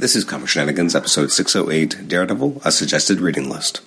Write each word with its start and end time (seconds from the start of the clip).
This 0.00 0.14
is 0.14 0.24
Comic 0.24 0.48
Shenanigans, 0.48 0.94
episode 0.94 1.32
608 1.32 2.06
Daredevil, 2.06 2.62
a 2.64 2.70
suggested 2.70 3.18
reading 3.18 3.50
list. 3.50 3.80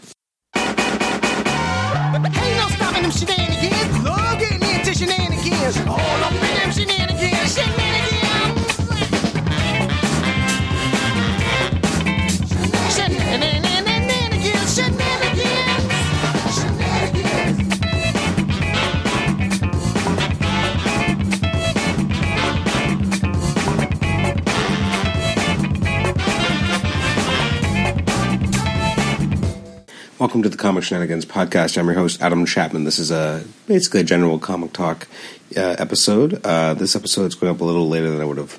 Welcome 30.31 30.43
to 30.43 30.49
the 30.49 30.55
Comic 30.55 30.85
Shenanigans 30.85 31.25
podcast. 31.25 31.77
I'm 31.77 31.87
your 31.87 31.95
host, 31.95 32.21
Adam 32.21 32.45
Chapman. 32.45 32.85
This 32.85 32.99
is 32.99 33.11
a 33.11 33.43
basically 33.67 33.99
a 33.99 34.03
general 34.05 34.39
comic 34.39 34.71
talk 34.71 35.09
uh, 35.57 35.75
episode. 35.77 36.39
Uh, 36.45 36.73
this 36.73 36.95
episode 36.95 37.25
is 37.25 37.35
going 37.35 37.53
up 37.53 37.59
a 37.59 37.65
little 37.65 37.89
later 37.89 38.09
than 38.09 38.21
I 38.21 38.23
would 38.23 38.37
have 38.37 38.57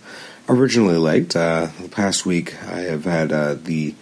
originally 0.51 0.99
liked. 0.99 1.35
Uh, 1.35 1.69
the 1.81 1.89
past 1.89 2.27
week, 2.27 2.63
I 2.65 2.81
have 2.81 3.07
had 3.07 3.33
uh, 3.33 3.55
the 3.55 3.95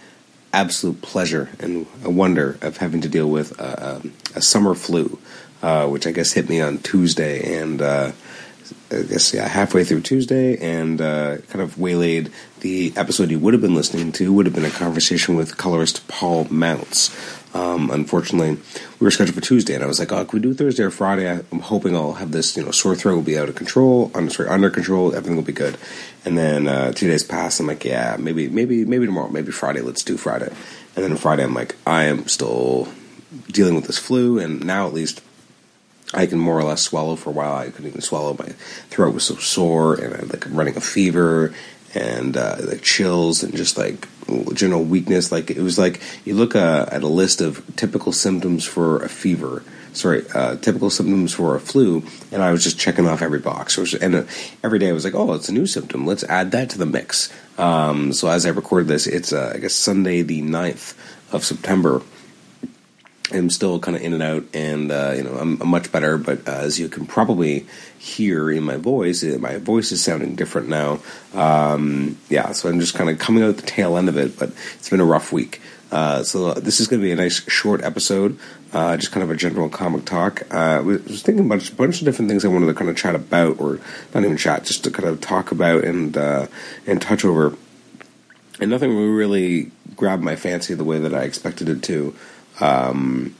absolute 0.51 1.01
pleasure 1.01 1.49
and 1.61 1.87
wonder 2.03 2.57
of 2.61 2.75
having 2.75 2.99
to 2.99 3.07
deal 3.07 3.29
with 3.29 3.57
uh, 3.57 3.99
um, 4.03 4.13
a 4.35 4.41
summer 4.41 4.75
flu, 4.75 5.17
uh, 5.61 5.87
which 5.87 6.05
I 6.05 6.11
guess 6.11 6.33
hit 6.33 6.49
me 6.49 6.59
on 6.59 6.79
Tuesday, 6.79 7.57
and 7.61 7.81
I 7.81 8.11
guess 8.89 9.33
yeah, 9.33 9.47
halfway 9.47 9.85
through 9.85 10.01
Tuesday, 10.01 10.57
and 10.57 10.99
kind 10.99 11.61
of 11.61 11.79
waylaid 11.79 12.33
the 12.59 12.91
episode 12.97 13.31
you 13.31 13.39
would 13.39 13.53
have 13.53 13.61
been 13.61 13.75
listening 13.75 14.11
to 14.11 14.33
would 14.33 14.45
have 14.45 14.53
been 14.53 14.65
a 14.65 14.69
conversation 14.69 15.37
with 15.37 15.55
colorist 15.55 16.05
Paul 16.09 16.47
Mounts. 16.49 17.15
Um, 17.53 17.91
unfortunately, 17.91 18.57
we 18.99 19.05
were 19.05 19.11
scheduled 19.11 19.35
for 19.35 19.41
Tuesday, 19.41 19.73
and 19.75 19.83
I 19.83 19.87
was 19.87 19.99
like, 19.99 20.11
"Oh, 20.11 20.23
can 20.23 20.39
we 20.39 20.41
do 20.41 20.53
Thursday 20.53 20.83
or 20.83 20.91
Friday?" 20.91 21.27
I'm 21.29 21.59
hoping 21.59 21.95
I'll 21.95 22.13
have 22.13 22.31
this, 22.31 22.55
you 22.55 22.63
know, 22.63 22.71
sore 22.71 22.95
throat 22.95 23.15
will 23.15 23.21
be 23.21 23.37
out 23.37 23.49
of 23.49 23.55
control, 23.55 24.09
I'm 24.15 24.29
sorry, 24.29 24.49
under 24.49 24.69
control, 24.69 25.13
everything 25.13 25.35
will 25.35 25.43
be 25.43 25.51
good. 25.51 25.77
And 26.23 26.37
then 26.37 26.67
uh, 26.67 26.93
two 26.93 27.07
days 27.07 27.23
pass, 27.23 27.59
I'm 27.59 27.67
like, 27.67 27.83
"Yeah, 27.83 28.15
maybe, 28.17 28.47
maybe, 28.47 28.85
maybe 28.85 29.05
tomorrow, 29.05 29.29
maybe 29.29 29.51
Friday. 29.51 29.81
Let's 29.81 30.03
do 30.03 30.17
Friday." 30.17 30.53
And 30.95 31.03
then 31.05 31.17
Friday, 31.17 31.43
I'm 31.43 31.53
like, 31.53 31.75
"I 31.85 32.03
am 32.05 32.27
still 32.27 32.87
dealing 33.47 33.75
with 33.75 33.87
this 33.87 33.97
flu, 33.97 34.39
and 34.39 34.63
now 34.63 34.87
at 34.87 34.93
least." 34.93 35.21
I 36.13 36.25
can 36.25 36.39
more 36.39 36.59
or 36.59 36.65
less 36.65 36.81
swallow 36.81 37.15
for 37.15 37.29
a 37.29 37.33
while. 37.33 37.55
I 37.55 37.69
couldn't 37.69 37.87
even 37.87 38.01
swallow. 38.01 38.35
My 38.37 38.49
throat 38.89 39.13
was 39.13 39.23
so 39.23 39.35
sore, 39.35 39.95
and 39.95 40.13
I 40.13 40.17
had 40.17 40.29
like 40.29 40.45
running 40.49 40.75
a 40.75 40.81
fever 40.81 41.53
and 41.93 42.37
uh, 42.37 42.57
like 42.59 42.81
chills 42.81 43.43
and 43.43 43.55
just 43.55 43.77
like 43.77 44.07
general 44.53 44.83
weakness. 44.83 45.31
Like 45.31 45.51
it 45.51 45.61
was 45.61 45.77
like 45.77 46.01
you 46.25 46.35
look 46.35 46.55
uh, 46.55 46.85
at 46.91 47.03
a 47.03 47.07
list 47.07 47.41
of 47.41 47.63
typical 47.75 48.11
symptoms 48.11 48.65
for 48.65 49.03
a 49.03 49.09
fever. 49.09 49.63
Sorry, 49.93 50.23
uh, 50.33 50.55
typical 50.55 50.89
symptoms 50.89 51.33
for 51.33 51.55
a 51.55 51.59
flu, 51.59 52.03
and 52.31 52.41
I 52.41 52.51
was 52.51 52.63
just 52.63 52.79
checking 52.79 53.07
off 53.07 53.21
every 53.21 53.39
box. 53.39 53.77
And 53.95 54.15
uh, 54.15 54.23
every 54.63 54.79
day 54.79 54.89
I 54.89 54.93
was 54.93 55.03
like, 55.03 55.15
"Oh, 55.15 55.33
it's 55.33 55.49
a 55.49 55.53
new 55.53 55.65
symptom. 55.65 56.05
Let's 56.05 56.23
add 56.23 56.51
that 56.51 56.69
to 56.71 56.77
the 56.77 56.85
mix." 56.85 57.31
Um, 57.57 58.13
so 58.13 58.29
as 58.29 58.45
I 58.45 58.49
record 58.49 58.87
this, 58.87 59.05
it's 59.05 59.33
uh, 59.33 59.51
I 59.53 59.59
guess 59.59 59.73
Sunday 59.73 60.21
the 60.21 60.41
9th 60.41 60.95
of 61.33 61.43
September. 61.43 62.01
I'm 63.33 63.49
still 63.49 63.79
kind 63.79 63.95
of 63.95 64.03
in 64.03 64.13
and 64.13 64.23
out, 64.23 64.43
and 64.53 64.91
uh, 64.91 65.13
you 65.15 65.23
know 65.23 65.35
I'm, 65.37 65.61
I'm 65.61 65.67
much 65.67 65.91
better. 65.91 66.17
But 66.17 66.47
uh, 66.47 66.51
as 66.51 66.79
you 66.79 66.89
can 66.89 67.05
probably 67.05 67.65
hear 67.97 68.49
in 68.51 68.63
my 68.63 68.77
voice, 68.77 69.23
uh, 69.23 69.37
my 69.39 69.57
voice 69.57 69.91
is 69.91 70.03
sounding 70.03 70.35
different 70.35 70.69
now. 70.69 70.99
Um, 71.33 72.17
yeah, 72.29 72.51
so 72.51 72.69
I'm 72.69 72.79
just 72.79 72.95
kind 72.95 73.09
of 73.09 73.19
coming 73.19 73.43
out 73.43 73.57
the 73.57 73.61
tail 73.63 73.97
end 73.97 74.09
of 74.09 74.17
it. 74.17 74.37
But 74.37 74.51
it's 74.75 74.89
been 74.89 74.99
a 74.99 75.05
rough 75.05 75.31
week. 75.31 75.61
Uh, 75.91 76.23
so 76.23 76.53
this 76.53 76.79
is 76.79 76.87
going 76.87 77.01
to 77.01 77.05
be 77.05 77.11
a 77.11 77.17
nice 77.17 77.43
short 77.49 77.83
episode, 77.83 78.39
uh, 78.71 78.95
just 78.95 79.11
kind 79.11 79.23
of 79.25 79.29
a 79.29 79.35
general 79.35 79.67
comic 79.67 80.05
talk. 80.05 80.41
Uh, 80.49 80.57
I 80.57 80.79
was 80.79 81.21
thinking 81.21 81.45
about 81.45 81.67
a 81.67 81.75
bunch 81.75 81.99
of 81.99 82.05
different 82.05 82.29
things 82.29 82.45
I 82.45 82.47
wanted 82.47 82.67
to 82.67 82.73
kind 82.73 82.89
of 82.89 82.95
chat 82.95 83.13
about, 83.13 83.59
or 83.59 83.81
not 84.13 84.23
even 84.23 84.37
chat, 84.37 84.63
just 84.63 84.85
to 84.85 84.91
kind 84.91 85.09
of 85.09 85.19
talk 85.19 85.51
about 85.51 85.83
and 85.83 86.15
and 86.15 87.01
touch 87.01 87.25
over 87.25 87.57
and 88.61 88.69
nothing 88.69 88.95
really 88.95 89.71
grabbed 89.95 90.23
my 90.23 90.35
fancy 90.35 90.75
the 90.75 90.83
way 90.83 90.99
that 90.99 91.13
I 91.13 91.23
expected 91.23 91.67
it 91.67 91.81
to. 91.83 92.15
Um, 92.61 93.35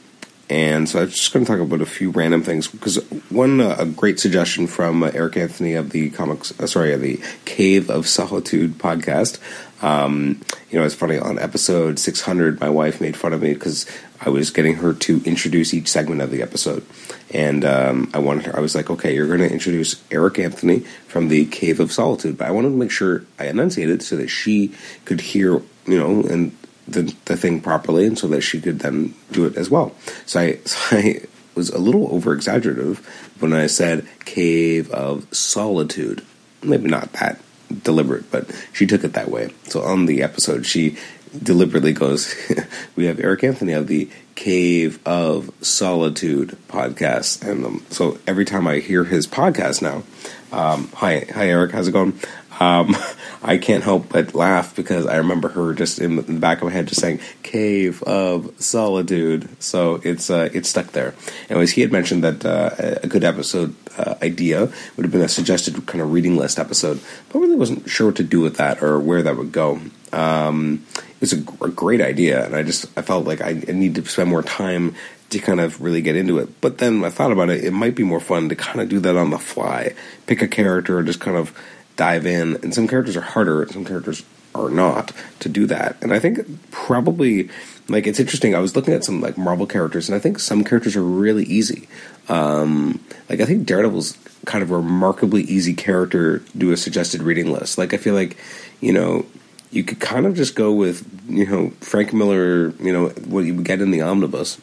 and 0.51 0.89
so 0.89 1.01
I'm 1.01 1.07
just 1.07 1.31
going 1.31 1.45
to 1.45 1.49
talk 1.49 1.61
about 1.61 1.79
a 1.79 1.85
few 1.85 2.11
random 2.11 2.43
things 2.43 2.67
because 2.67 2.97
one 3.29 3.61
uh, 3.61 3.77
a 3.79 3.85
great 3.85 4.19
suggestion 4.19 4.67
from 4.67 5.01
uh, 5.01 5.11
Eric 5.13 5.37
Anthony 5.37 5.75
of 5.75 5.91
the 5.91 6.09
comics, 6.09 6.51
uh, 6.59 6.67
sorry, 6.67 6.91
of 6.91 6.99
the 6.99 7.21
Cave 7.45 7.89
of 7.89 8.05
Solitude 8.05 8.77
podcast. 8.77 9.39
Um, 9.81 10.41
you 10.69 10.77
know, 10.77 10.85
it's 10.85 10.93
funny 10.93 11.17
on 11.17 11.39
episode 11.39 11.99
600, 11.99 12.59
my 12.59 12.69
wife 12.69 12.99
made 12.99 13.15
fun 13.15 13.31
of 13.31 13.41
me 13.41 13.53
because 13.53 13.85
I 14.19 14.29
was 14.29 14.51
getting 14.51 14.75
her 14.75 14.93
to 14.93 15.23
introduce 15.23 15.73
each 15.73 15.87
segment 15.87 16.21
of 16.21 16.31
the 16.31 16.41
episode, 16.41 16.85
and 17.31 17.63
um, 17.63 18.11
I 18.13 18.19
wanted 18.19 18.45
her. 18.47 18.55
I 18.55 18.59
was 18.59 18.75
like, 18.75 18.89
okay, 18.89 19.15
you're 19.15 19.27
going 19.27 19.39
to 19.39 19.51
introduce 19.51 20.03
Eric 20.11 20.37
Anthony 20.37 20.81
from 21.07 21.29
the 21.29 21.45
Cave 21.45 21.79
of 21.79 21.93
Solitude, 21.93 22.37
but 22.37 22.47
I 22.47 22.51
wanted 22.51 22.69
to 22.69 22.75
make 22.75 22.91
sure 22.91 23.23
I 23.39 23.47
enunciated 23.47 24.03
so 24.03 24.17
that 24.17 24.27
she 24.27 24.73
could 25.05 25.21
hear, 25.21 25.61
you 25.87 25.97
know, 25.97 26.21
and 26.29 26.55
the 26.87 27.13
the 27.25 27.37
thing 27.37 27.61
properly, 27.61 28.05
and 28.05 28.17
so 28.17 28.27
that 28.27 28.41
she 28.41 28.59
could 28.59 28.79
then 28.79 29.13
do 29.31 29.45
it 29.45 29.55
as 29.57 29.69
well. 29.69 29.93
So 30.25 30.39
I, 30.39 30.59
so 30.65 30.97
I 30.97 31.21
was 31.55 31.69
a 31.69 31.79
little 31.79 32.13
over 32.13 32.33
exaggerative 32.33 32.99
when 33.39 33.53
I 33.53 33.67
said 33.67 34.07
Cave 34.25 34.89
of 34.91 35.33
Solitude. 35.35 36.23
Maybe 36.63 36.89
not 36.89 37.13
that 37.13 37.39
deliberate, 37.83 38.29
but 38.31 38.49
she 38.73 38.85
took 38.85 39.03
it 39.03 39.13
that 39.13 39.31
way. 39.31 39.53
So 39.65 39.81
on 39.81 40.05
the 40.05 40.21
episode, 40.21 40.65
she 40.65 40.97
deliberately 41.41 41.93
goes, 41.93 42.35
"We 42.95 43.05
have 43.05 43.19
Eric 43.19 43.43
Anthony 43.43 43.73
of 43.73 43.87
the 43.87 44.09
Cave 44.35 44.99
of 45.05 45.51
Solitude 45.61 46.57
podcast," 46.67 47.47
and 47.47 47.65
um, 47.65 47.85
so 47.89 48.19
every 48.27 48.45
time 48.45 48.67
I 48.67 48.79
hear 48.79 49.03
his 49.05 49.27
podcast 49.27 49.81
now, 49.81 50.03
um, 50.51 50.89
hi, 50.95 51.25
hi, 51.33 51.47
Eric, 51.47 51.71
how's 51.71 51.87
it 51.87 51.91
going? 51.93 52.19
Um, 52.59 52.95
I 53.43 53.57
can't 53.57 53.83
help 53.83 54.09
but 54.09 54.35
laugh 54.35 54.75
because 54.75 55.07
I 55.07 55.17
remember 55.17 55.49
her 55.49 55.73
just 55.73 55.99
in 55.99 56.15
the 56.17 56.39
back 56.39 56.59
of 56.59 56.65
my 56.65 56.71
head 56.71 56.87
just 56.87 57.01
saying 57.01 57.19
"Cave 57.41 58.03
of 58.03 58.53
Solitude," 58.61 59.49
so 59.61 59.99
it's 60.03 60.29
uh, 60.29 60.49
it's 60.53 60.69
stuck 60.69 60.91
there. 60.91 61.15
Anyways, 61.49 61.71
he 61.71 61.81
had 61.81 61.91
mentioned 61.91 62.23
that 62.23 62.45
uh, 62.45 62.99
a 63.01 63.07
good 63.07 63.23
episode 63.23 63.75
uh, 63.97 64.15
idea 64.21 64.71
would 64.95 65.03
have 65.03 65.11
been 65.11 65.21
a 65.21 65.27
suggested 65.27 65.85
kind 65.87 66.01
of 66.01 66.13
reading 66.13 66.37
list 66.37 66.59
episode, 66.59 66.99
but 67.29 67.39
really 67.39 67.55
wasn't 67.55 67.89
sure 67.89 68.07
what 68.07 68.15
to 68.17 68.23
do 68.23 68.41
with 68.41 68.57
that 68.57 68.83
or 68.83 68.99
where 68.99 69.23
that 69.23 69.37
would 69.37 69.51
go. 69.51 69.81
Um, 70.13 70.85
it 70.93 71.21
was 71.21 71.33
a, 71.33 71.37
great 71.37 72.01
idea, 72.01 72.45
and 72.45 72.55
I 72.55 72.63
just 72.63 72.85
I 72.97 73.01
felt 73.01 73.25
like 73.25 73.41
I, 73.41 73.49
I 73.67 73.71
need 73.71 73.95
to 73.95 74.05
spend 74.05 74.29
more 74.29 74.43
time 74.43 74.95
to 75.29 75.39
kind 75.39 75.59
of 75.59 75.81
really 75.81 76.01
get 76.01 76.15
into 76.15 76.39
it. 76.39 76.61
But 76.61 76.77
then 76.77 77.03
I 77.03 77.09
thought 77.09 77.31
about 77.31 77.49
it; 77.49 77.63
it 77.63 77.71
might 77.71 77.95
be 77.95 78.03
more 78.03 78.19
fun 78.19 78.49
to 78.49 78.55
kind 78.55 78.81
of 78.81 78.89
do 78.89 78.99
that 78.99 79.15
on 79.15 79.31
the 79.31 79.39
fly, 79.39 79.95
pick 80.27 80.41
a 80.41 80.47
character, 80.47 80.99
and 80.99 81.07
just 81.07 81.19
kind 81.19 81.37
of 81.37 81.57
dive 82.01 82.25
in. 82.25 82.55
And 82.63 82.73
some 82.73 82.87
characters 82.87 83.15
are 83.15 83.21
harder, 83.21 83.67
some 83.69 83.85
characters 83.85 84.23
are 84.55 84.71
not 84.71 85.13
to 85.39 85.47
do 85.47 85.67
that. 85.67 85.95
And 86.01 86.11
I 86.11 86.17
think 86.17 86.39
probably 86.71 87.47
like 87.89 88.07
it's 88.07 88.19
interesting. 88.19 88.55
I 88.55 88.59
was 88.59 88.75
looking 88.75 88.95
at 88.95 89.03
some 89.03 89.21
like 89.21 89.37
Marvel 89.37 89.67
characters, 89.67 90.09
and 90.09 90.15
I 90.15 90.19
think 90.19 90.39
some 90.39 90.63
characters 90.63 90.95
are 90.95 91.03
really 91.03 91.43
easy. 91.43 91.87
Um, 92.27 92.99
like 93.29 93.39
I 93.39 93.45
think 93.45 93.67
Daredevil's 93.67 94.17
kind 94.45 94.63
of 94.63 94.71
a 94.71 94.77
remarkably 94.77 95.43
easy 95.43 95.75
character 95.75 96.39
to 96.39 96.57
do 96.57 96.71
a 96.71 96.77
suggested 96.77 97.21
reading 97.21 97.51
list. 97.51 97.77
Like 97.77 97.93
I 97.93 97.97
feel 97.97 98.15
like 98.15 98.35
you 98.79 98.93
know 98.93 99.27
you 99.69 99.83
could 99.83 99.99
kind 99.99 100.25
of 100.25 100.33
just 100.33 100.55
go 100.55 100.71
with 100.73 101.05
you 101.29 101.45
know 101.45 101.69
Frank 101.81 102.11
Miller, 102.13 102.69
you 102.79 102.91
know 102.91 103.09
what 103.27 103.45
you 103.45 103.53
would 103.53 103.65
get 103.65 103.79
in 103.79 103.91
the 103.91 104.01
omnibus, 104.01 104.59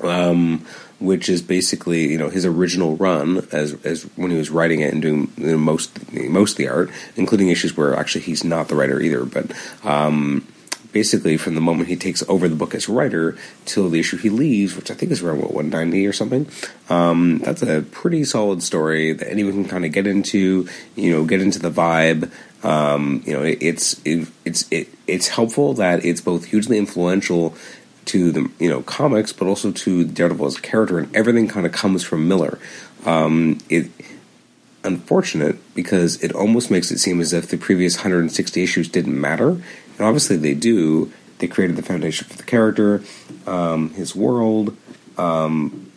um, 0.00 0.64
which 1.00 1.28
is 1.28 1.42
basically 1.42 2.10
you 2.10 2.18
know 2.18 2.30
his 2.30 2.46
original 2.46 2.96
run 2.96 3.46
as 3.52 3.74
as 3.84 4.04
when 4.16 4.30
he 4.30 4.36
was 4.36 4.50
writing 4.50 4.80
it 4.80 4.92
and 4.92 5.02
doing 5.02 5.32
you 5.36 5.52
know, 5.52 5.58
most 5.58 6.12
most 6.12 6.52
of 6.52 6.56
the 6.58 6.68
art, 6.68 6.90
including 7.16 7.48
issues 7.48 7.76
where 7.76 7.94
actually 7.94 8.22
he's 8.22 8.44
not 8.44 8.68
the 8.68 8.74
writer 8.74 9.00
either, 9.00 9.24
but. 9.24 9.52
Um, 9.84 10.46
Basically, 10.92 11.38
from 11.38 11.54
the 11.54 11.62
moment 11.62 11.88
he 11.88 11.96
takes 11.96 12.22
over 12.28 12.48
the 12.48 12.54
book 12.54 12.74
as 12.74 12.86
writer 12.86 13.34
till 13.64 13.88
the 13.88 13.98
issue 13.98 14.18
he 14.18 14.28
leaves, 14.28 14.76
which 14.76 14.90
I 14.90 14.94
think 14.94 15.10
is 15.10 15.22
around 15.22 15.40
what 15.40 15.54
190 15.54 16.06
or 16.06 16.12
something, 16.12 16.46
um, 16.90 17.38
that's 17.38 17.62
a 17.62 17.80
pretty 17.80 18.24
solid 18.24 18.62
story 18.62 19.14
that 19.14 19.30
anyone 19.30 19.54
can 19.54 19.68
kind 19.68 19.84
of 19.86 19.92
get 19.92 20.06
into. 20.06 20.68
You 20.94 21.12
know, 21.12 21.24
get 21.24 21.40
into 21.40 21.58
the 21.58 21.70
vibe. 21.70 22.30
Um, 22.62 23.22
you 23.24 23.32
know, 23.32 23.42
it, 23.42 23.58
it's 23.62 24.02
it, 24.04 24.28
it's 24.44 24.70
it, 24.70 24.88
it's 25.06 25.28
helpful 25.28 25.72
that 25.74 26.04
it's 26.04 26.20
both 26.20 26.44
hugely 26.44 26.76
influential 26.76 27.54
to 28.06 28.32
the 28.32 28.50
you 28.58 28.68
know 28.68 28.82
comics, 28.82 29.32
but 29.32 29.46
also 29.46 29.72
to 29.72 30.04
Daredevil 30.04 30.46
as 30.46 30.58
a 30.58 30.60
character, 30.60 30.98
and 30.98 31.14
everything 31.14 31.48
kind 31.48 31.66
of 31.66 31.72
comes 31.72 32.02
from 32.02 32.28
Miller. 32.28 32.58
Um, 33.04 33.58
it 33.68 33.90
unfortunate 34.84 35.58
because 35.74 36.22
it 36.22 36.32
almost 36.32 36.70
makes 36.70 36.90
it 36.90 36.98
seem 36.98 37.20
as 37.20 37.32
if 37.32 37.48
the 37.48 37.56
previous 37.56 37.96
160 37.98 38.62
issues 38.62 38.88
didn't 38.88 39.20
matter, 39.20 39.50
and 39.50 40.00
obviously 40.00 40.36
they 40.36 40.54
do. 40.54 41.12
They 41.38 41.48
created 41.48 41.76
the 41.76 41.82
foundation 41.82 42.28
for 42.28 42.36
the 42.36 42.44
character, 42.44 43.02
um, 43.46 43.90
his 43.94 44.14
world. 44.14 44.76
Um, 45.18 45.90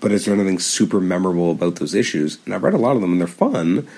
but 0.00 0.12
is 0.12 0.24
there 0.26 0.34
anything 0.34 0.58
super 0.58 1.00
memorable 1.00 1.50
about 1.50 1.76
those 1.76 1.94
issues? 1.94 2.38
And 2.44 2.54
I've 2.54 2.62
read 2.62 2.74
a 2.74 2.78
lot 2.78 2.94
of 2.94 3.00
them, 3.00 3.12
and 3.12 3.20
they're 3.20 3.26
fun. 3.26 3.88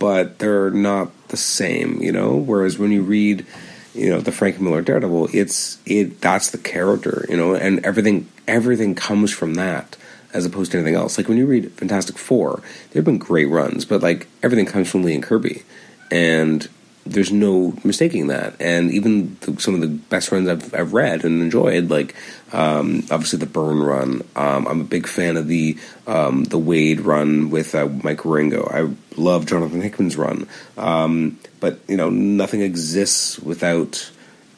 but 0.00 0.38
they're 0.38 0.70
not 0.70 1.12
the 1.28 1.36
same, 1.36 2.00
you 2.00 2.10
know. 2.10 2.34
Whereas 2.34 2.78
when 2.78 2.90
you 2.90 3.02
read, 3.02 3.46
you 3.94 4.10
know, 4.10 4.20
the 4.20 4.32
Frank 4.32 4.60
Miller 4.60 4.82
Daredevil, 4.82 5.30
it's 5.32 5.78
it 5.86 6.20
that's 6.20 6.50
the 6.50 6.58
character, 6.58 7.26
you 7.28 7.36
know, 7.36 7.54
and 7.54 7.84
everything 7.84 8.28
everything 8.46 8.94
comes 8.94 9.32
from 9.32 9.54
that 9.54 9.96
as 10.32 10.46
opposed 10.46 10.72
to 10.72 10.78
anything 10.78 10.94
else. 10.94 11.18
Like 11.18 11.28
when 11.28 11.38
you 11.38 11.46
read 11.46 11.72
Fantastic 11.72 12.16
Four, 12.18 12.62
there 12.90 13.00
have 13.00 13.04
been 13.04 13.18
great 13.18 13.46
runs, 13.46 13.84
but 13.84 14.02
like 14.02 14.28
everything 14.42 14.66
comes 14.66 14.90
from 14.90 15.02
Lee 15.02 15.14
and 15.14 15.22
Kirby, 15.22 15.62
and 16.10 16.68
there's 17.06 17.32
no 17.32 17.74
mistaking 17.82 18.28
that. 18.28 18.54
And 18.60 18.92
even 18.92 19.36
the, 19.40 19.60
some 19.60 19.74
of 19.74 19.80
the 19.80 19.88
best 19.88 20.30
runs 20.30 20.48
I've, 20.48 20.74
I've 20.74 20.92
read 20.92 21.24
and 21.24 21.42
enjoyed, 21.42 21.90
like 21.90 22.14
um, 22.52 23.04
obviously 23.10 23.38
the 23.38 23.46
Byrne 23.46 23.82
run. 23.82 24.22
Um, 24.36 24.68
I'm 24.68 24.80
a 24.80 24.84
big 24.84 25.06
fan 25.06 25.36
of 25.36 25.48
the 25.48 25.78
um, 26.06 26.44
the 26.44 26.58
Waid 26.58 27.04
run 27.04 27.50
with 27.50 27.74
uh, 27.74 27.86
Mike 28.04 28.18
Wieringo. 28.18 28.72
I 28.72 28.94
love 29.20 29.46
Jonathan 29.46 29.80
Hickman's 29.80 30.16
run, 30.16 30.46
um, 30.76 31.38
but 31.60 31.78
you 31.88 31.96
know 31.96 32.10
nothing 32.10 32.62
exists 32.62 33.38
without 33.38 34.10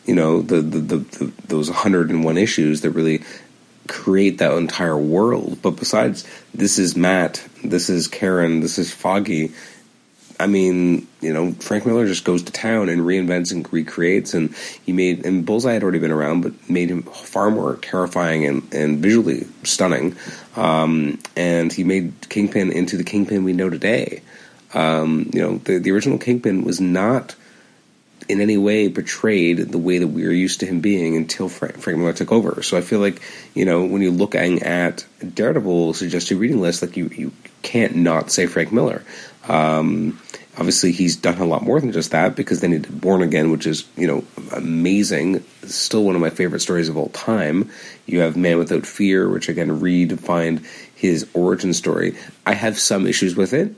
you 0.06 0.14
know 0.14 0.43
the, 0.43 0.60
the, 0.60 0.78
the, 0.78 0.96
the 0.96 1.32
those 1.49 1.69
101 1.69 2.38
issues 2.38 2.81
that 2.81 2.90
really 2.90 3.22
create 3.88 4.38
that 4.38 4.52
entire 4.56 4.96
world. 4.96 5.60
But 5.60 5.72
besides, 5.72 6.25
this 6.54 6.78
is 6.78 6.96
Matt, 6.96 7.46
this 7.64 7.90
is 7.90 8.08
Karen, 8.08 8.60
this 8.60 8.78
is 8.78 8.93
Foggy 8.93 9.52
I 10.43 10.49
mean, 10.49 11.06
you 11.20 11.32
know, 11.32 11.52
Frank 11.52 11.87
Miller 11.87 12.04
just 12.04 12.25
goes 12.25 12.43
to 12.43 12.50
town 12.50 12.88
and 12.88 13.02
reinvents 13.02 13.52
and 13.52 13.70
recreates, 13.72 14.34
and 14.34 14.52
he 14.84 14.93
made 14.93 15.25
and 15.25 15.46
Bullseye 15.46 15.75
had 15.75 15.84
already 15.84 16.00
been 16.00 16.10
around, 16.10 16.40
but 16.40 16.69
made 16.69 16.90
him 16.90 17.02
far 17.02 17.49
more 17.52 17.76
terrifying 17.76 18.44
and, 18.44 18.75
and 18.75 18.99
visually 18.99 19.46
stunning. 19.62 20.16
Um, 20.56 21.20
and 21.37 21.72
he 21.72 21.84
made 21.84 22.28
Kingpin 22.28 22.72
into 22.72 22.96
the 22.96 23.04
Kingpin 23.04 23.44
we 23.44 23.52
know 23.52 23.70
today. 23.70 24.22
Um, 24.75 25.31
you 25.33 25.41
know, 25.41 25.59
the, 25.59 25.79
the 25.79 25.91
original 25.93 26.19
Kingpin 26.19 26.65
was 26.65 26.81
not 26.81 27.35
in 28.29 28.41
any 28.41 28.57
way 28.57 28.89
portrayed 28.89 29.59
the 29.59 29.79
way 29.79 29.99
that 29.99 30.09
we 30.09 30.27
are 30.27 30.33
used 30.33 30.61
to 30.61 30.67
him 30.67 30.81
being 30.81 31.17
until 31.17 31.49
Frank, 31.49 31.79
Frank 31.79 31.99
Miller 31.99 32.13
took 32.13 32.33
over. 32.33 32.63
So 32.63 32.77
I 32.77 32.81
feel 32.81 33.01
like 33.01 33.21
you 33.55 33.65
know 33.65 33.85
when 33.85 34.03
you're 34.03 34.13
looking 34.13 34.63
at 34.63 35.05
Daredevil 35.35 35.95
suggested 35.95 36.37
reading 36.37 36.61
list, 36.61 36.83
like 36.83 36.97
you 36.97 37.09
you 37.09 37.33
can't 37.63 37.97
not 37.97 38.31
say 38.31 38.47
Frank 38.47 38.73
Miller. 38.73 39.05
Um, 39.49 40.21
obviously, 40.57 40.93
he's 40.93 41.17
done 41.17 41.39
a 41.39 41.45
lot 41.45 41.63
more 41.63 41.81
than 41.81 41.93
just 41.93 42.13
that 42.13 42.37
because 42.37 42.61
then 42.61 42.73
he 42.73 42.79
did 42.79 43.01
Born 43.01 43.23
Again, 43.23 43.51
which 43.51 43.67
is 43.67 43.85
you 43.97 44.07
know 44.07 44.25
amazing. 44.53 45.45
Still 45.65 46.05
one 46.05 46.15
of 46.15 46.21
my 46.21 46.31
favorite 46.31 46.61
stories 46.61 46.89
of 46.89 46.97
all 46.97 47.09
time. 47.11 47.71
You 48.07 48.21
have 48.21 48.37
Man 48.37 48.59
Without 48.59 48.87
Fear, 48.87 49.29
which 49.29 49.49
again 49.49 49.81
redefined 49.81 50.65
his 50.95 51.27
origin 51.35 51.73
story. 51.73 52.17
I 52.47 52.55
have 52.55 52.79
some 52.79 53.07
issues 53.07 53.37
with 53.37 53.53
it. 53.53 53.75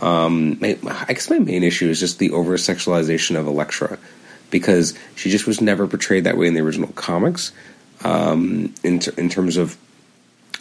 Um, 0.00 0.58
I 0.62 0.74
guess 1.08 1.30
my 1.30 1.38
main 1.38 1.62
issue 1.62 1.88
is 1.88 2.00
just 2.00 2.18
the 2.18 2.30
over 2.32 2.56
sexualization 2.56 3.38
of 3.38 3.46
Elektra 3.46 3.98
because 4.50 4.94
she 5.14 5.30
just 5.30 5.46
was 5.46 5.60
never 5.60 5.86
portrayed 5.86 6.24
that 6.24 6.36
way 6.36 6.46
in 6.46 6.54
the 6.54 6.60
original 6.60 6.92
comics. 6.92 7.52
Um, 8.02 8.74
in 8.82 9.00
in 9.18 9.28
terms 9.28 9.56
of 9.56 9.76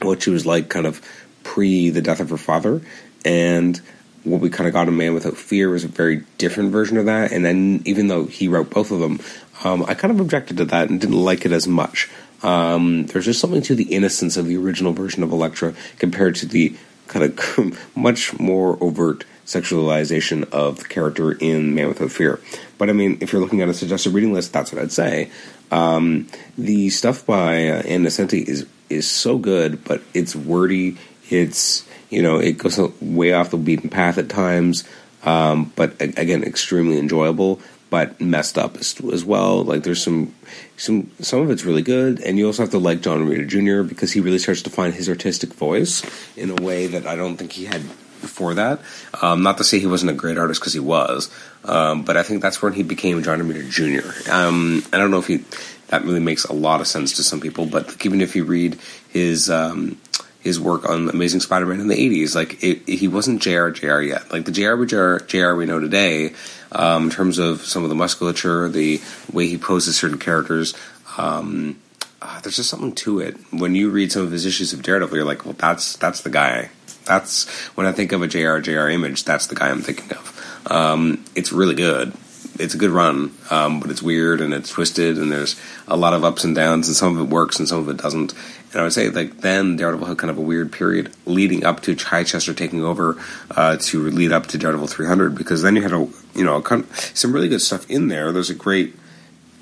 what 0.02 0.24
she 0.24 0.30
was 0.30 0.46
like, 0.46 0.70
kind 0.70 0.86
of 0.86 1.02
pre 1.44 1.90
the 1.90 2.02
death 2.02 2.20
of 2.20 2.30
her 2.30 2.38
father, 2.38 2.82
and 3.24 3.80
what 4.24 4.42
we 4.42 4.50
kind 4.50 4.68
of 4.68 4.74
got 4.74 4.88
in 4.88 4.98
Man 4.98 5.14
Without 5.14 5.38
Fear 5.38 5.70
was 5.70 5.84
a 5.84 5.88
very 5.88 6.24
different 6.38 6.72
version 6.72 6.98
of 6.98 7.06
that. 7.06 7.32
And 7.32 7.44
then, 7.46 7.82
even 7.86 8.08
though 8.08 8.26
he 8.26 8.48
wrote 8.48 8.70
both 8.70 8.92
of 8.92 9.00
them, 9.00 9.20
um, 9.64 9.84
I 9.88 9.94
kind 9.94 10.12
of 10.12 10.20
objected 10.20 10.58
to 10.58 10.66
that 10.66 10.90
and 10.90 11.00
didn't 11.00 11.24
like 11.24 11.46
it 11.46 11.52
as 11.52 11.68
much. 11.68 12.10
Um, 12.44 13.06
there's 13.08 13.26
just 13.26 13.40
something 13.40 13.62
to 13.64 13.76
the 13.76 13.84
innocence 13.84 14.38
of 14.38 14.46
the 14.46 14.58
original 14.58 14.94
version 14.94 15.24
of 15.24 15.32
Elektra 15.32 15.74
compared 15.98 16.36
to 16.36 16.46
the 16.46 16.76
kind 17.08 17.26
of 17.26 17.80
much 17.96 18.38
more 18.40 18.78
overt 18.82 19.26
sexualization 19.50 20.48
of 20.52 20.78
the 20.78 20.86
character 20.86 21.32
in 21.32 21.74
Man 21.74 21.88
Without 21.88 22.12
Fear. 22.12 22.40
But 22.78 22.90
I 22.90 22.94
mean, 22.94 23.18
if 23.20 23.34
you're 23.34 23.42
looking 23.42 23.62
at 23.62 23.70
a 23.70 23.74
suggested 23.74 24.14
reading 24.14 24.32
list, 24.32 24.54
that's 24.54 24.72
what 24.72 24.82
I'd 24.82 24.92
say. 24.92 25.32
Um, 25.72 26.28
the 26.58 26.90
stuff 26.90 27.26
by 27.26 27.68
uh, 27.68 27.82
Ann 27.82 28.04
Nocenti 28.04 28.44
is 28.48 28.66
is 28.90 29.10
so 29.10 29.38
good, 29.38 29.84
but 29.84 30.02
it's 30.14 30.36
wordy. 30.36 30.98
It's 31.30 31.88
you 32.10 32.22
know, 32.22 32.40
it 32.40 32.58
goes 32.58 32.80
way 33.02 33.34
off 33.34 33.52
the 33.52 33.58
beaten 33.58 33.90
path 33.90 34.18
at 34.18 34.30
times, 34.30 34.84
um, 35.24 35.72
but 35.76 36.00
again, 36.02 36.44
extremely 36.44 36.98
enjoyable, 36.98 37.60
but 37.90 38.20
messed 38.20 38.58
up 38.58 38.78
as, 38.78 39.00
as, 39.14 39.24
well. 39.24 39.64
Like 39.64 39.84
there's 39.84 40.04
some, 40.04 40.34
some, 40.76 41.12
some 41.20 41.42
of 41.42 41.52
it's 41.52 41.66
really 41.66 41.84
good, 41.84 42.20
and 42.22 42.38
you 42.38 42.48
also 42.48 42.64
have 42.64 42.72
to 42.72 42.80
like 42.80 43.02
John 43.02 43.28
Romita 43.28 43.48
Jr. 43.48 43.88
because 43.88 44.12
he 44.12 44.22
really 44.22 44.40
starts 44.40 44.64
to 44.64 44.70
find 44.70 44.94
his 44.94 45.08
artistic 45.08 45.54
voice 45.54 46.04
in 46.36 46.50
a 46.50 46.56
way 46.56 46.88
that 46.88 47.06
I 47.06 47.16
don't 47.16 47.38
think 47.38 47.52
he 47.52 47.66
had 47.66 47.84
before 48.22 48.54
that. 48.56 48.80
Um, 49.22 49.44
not 49.44 49.58
to 49.58 49.64
say 49.64 49.80
he 49.80 49.88
wasn't 49.88 50.12
a 50.12 50.16
great 50.16 50.38
artist 50.38 50.62
because 50.62 50.74
he 50.74 50.80
was, 50.80 51.30
um, 51.66 52.04
but 52.04 52.18
I 52.18 52.24
think 52.24 52.42
that's 52.42 52.62
when 52.62 52.74
he 52.74 52.84
became 52.84 53.22
John 53.24 53.40
Romita 53.40 53.70
Jr. 53.70 54.32
Um, 54.32 54.84
I 54.94 54.98
don't 54.98 55.12
know 55.12 55.20
if 55.20 55.28
he 55.28 55.44
that 55.88 56.04
really 56.04 56.20
makes 56.20 56.46
a 56.46 56.54
lot 56.54 56.82
of 56.82 56.88
sense 56.88 57.16
to 57.16 57.24
some 57.24 57.42
people, 57.42 57.66
but 57.66 58.06
even 58.06 58.22
if 58.22 58.36
you 58.36 58.44
read 58.44 58.78
his 59.10 59.50
um, 59.50 59.98
his 60.40 60.60
work 60.60 60.88
on 60.88 61.10
Amazing 61.10 61.42
Spider-Man 61.42 61.80
in 61.80 61.88
the 61.88 61.96
'80s. 61.96 62.36
Like 62.36 62.64
it, 62.64 62.88
he 62.88 63.08
wasn't 63.08 63.42
Jr. 63.42 63.70
Jr. 63.70 64.02
yet. 64.02 64.32
Like 64.32 64.46
the 64.46 64.52
Jr. 64.52 64.84
Jr. 64.86 65.18
Jr. 65.26 65.54
we 65.56 65.66
know 65.66 65.80
today, 65.80 66.34
um, 66.72 67.06
in 67.06 67.10
terms 67.10 67.40
of 67.40 67.62
some 67.62 67.84
of 67.84 67.90
the 67.90 67.96
musculature, 67.96 68.70
the 68.70 69.02
way 69.32 69.48
he 69.48 69.58
poses 69.58 69.98
certain 69.98 70.20
characters. 70.20 70.74
Um, 71.18 71.80
uh, 72.22 72.40
there's 72.42 72.58
just 72.58 72.70
something 72.70 72.94
to 72.94 73.20
it. 73.20 73.38
When 73.52 73.76
you 73.76 73.90
read 73.90 74.12
some 74.12 74.24
of 74.24 74.32
his 74.32 74.46
issues 74.46 74.74
of 74.74 74.82
Daredevil, 74.82 75.16
you're 75.16 75.26
like, 75.26 75.46
well, 75.46 75.56
that's 75.58 75.96
that's 75.98 76.22
the 76.22 76.30
guy. 76.30 76.70
That's 77.06 77.48
when 77.76 77.88
I 77.88 77.92
think 77.92 78.12
of 78.12 78.22
a 78.22 78.28
Jr. 78.28 78.60
Jr. 78.60 78.90
image. 78.90 79.24
That's 79.24 79.48
the 79.48 79.56
guy 79.56 79.70
I'm 79.70 79.82
thinking 79.82 80.12
of. 80.18 80.66
Um, 80.70 81.26
it's 81.36 81.52
really 81.52 81.76
good 81.76 82.14
it's 82.60 82.74
a 82.74 82.78
good 82.78 82.92
run, 82.92 83.32
um, 83.50 83.80
but 83.80 83.90
it's 83.90 84.02
weird 84.02 84.42
and 84.42 84.54
it's 84.54 84.70
twisted 84.70 85.18
and 85.18 85.32
there's 85.32 85.60
a 85.88 85.96
lot 85.96 86.14
of 86.14 86.26
ups 86.26 86.44
and 86.44 86.54
downs 86.54 86.88
and 86.88 86.96
some 86.96 87.18
of 87.18 87.26
it 87.26 87.34
works 87.34 87.58
and 87.58 87.68
some 87.68 87.80
of 87.80 87.90
it 87.90 87.98
doesn't. 87.98 88.34
And 88.72 88.82
I 88.82 88.84
would 88.84 88.94
say 88.94 89.10
like 89.10 89.38
then 89.38 89.78
Daredevil 89.78 90.06
had 90.06 90.18
kind 90.18 90.30
of 90.30 90.38
a 90.38 90.42
weird 90.42 90.72
period 90.72 91.14
leading 91.26 91.64
up 91.64 91.82
to 91.84 91.96
Chichester 91.96 92.54
taking 92.54 92.84
over 92.84 93.18
uh, 93.52 93.78
to 93.78 94.10
lead 94.12 94.34
up 94.34 94.48
to 94.48 94.58
Daredevil 94.58 94.88
300 94.88 95.36
because 95.36 95.62
then 95.62 95.78
you 95.78 95.82
had 95.82 95.94
a 95.94 96.08
you 96.36 96.44
know 96.44 96.58
a, 96.58 96.84
some 97.16 97.32
really 97.32 97.48
good 97.48 97.62
stuff 97.62 97.90
in 97.90 98.10
there. 98.10 98.34
There's 98.34 98.50
a 98.50 98.56
great 98.56 98.94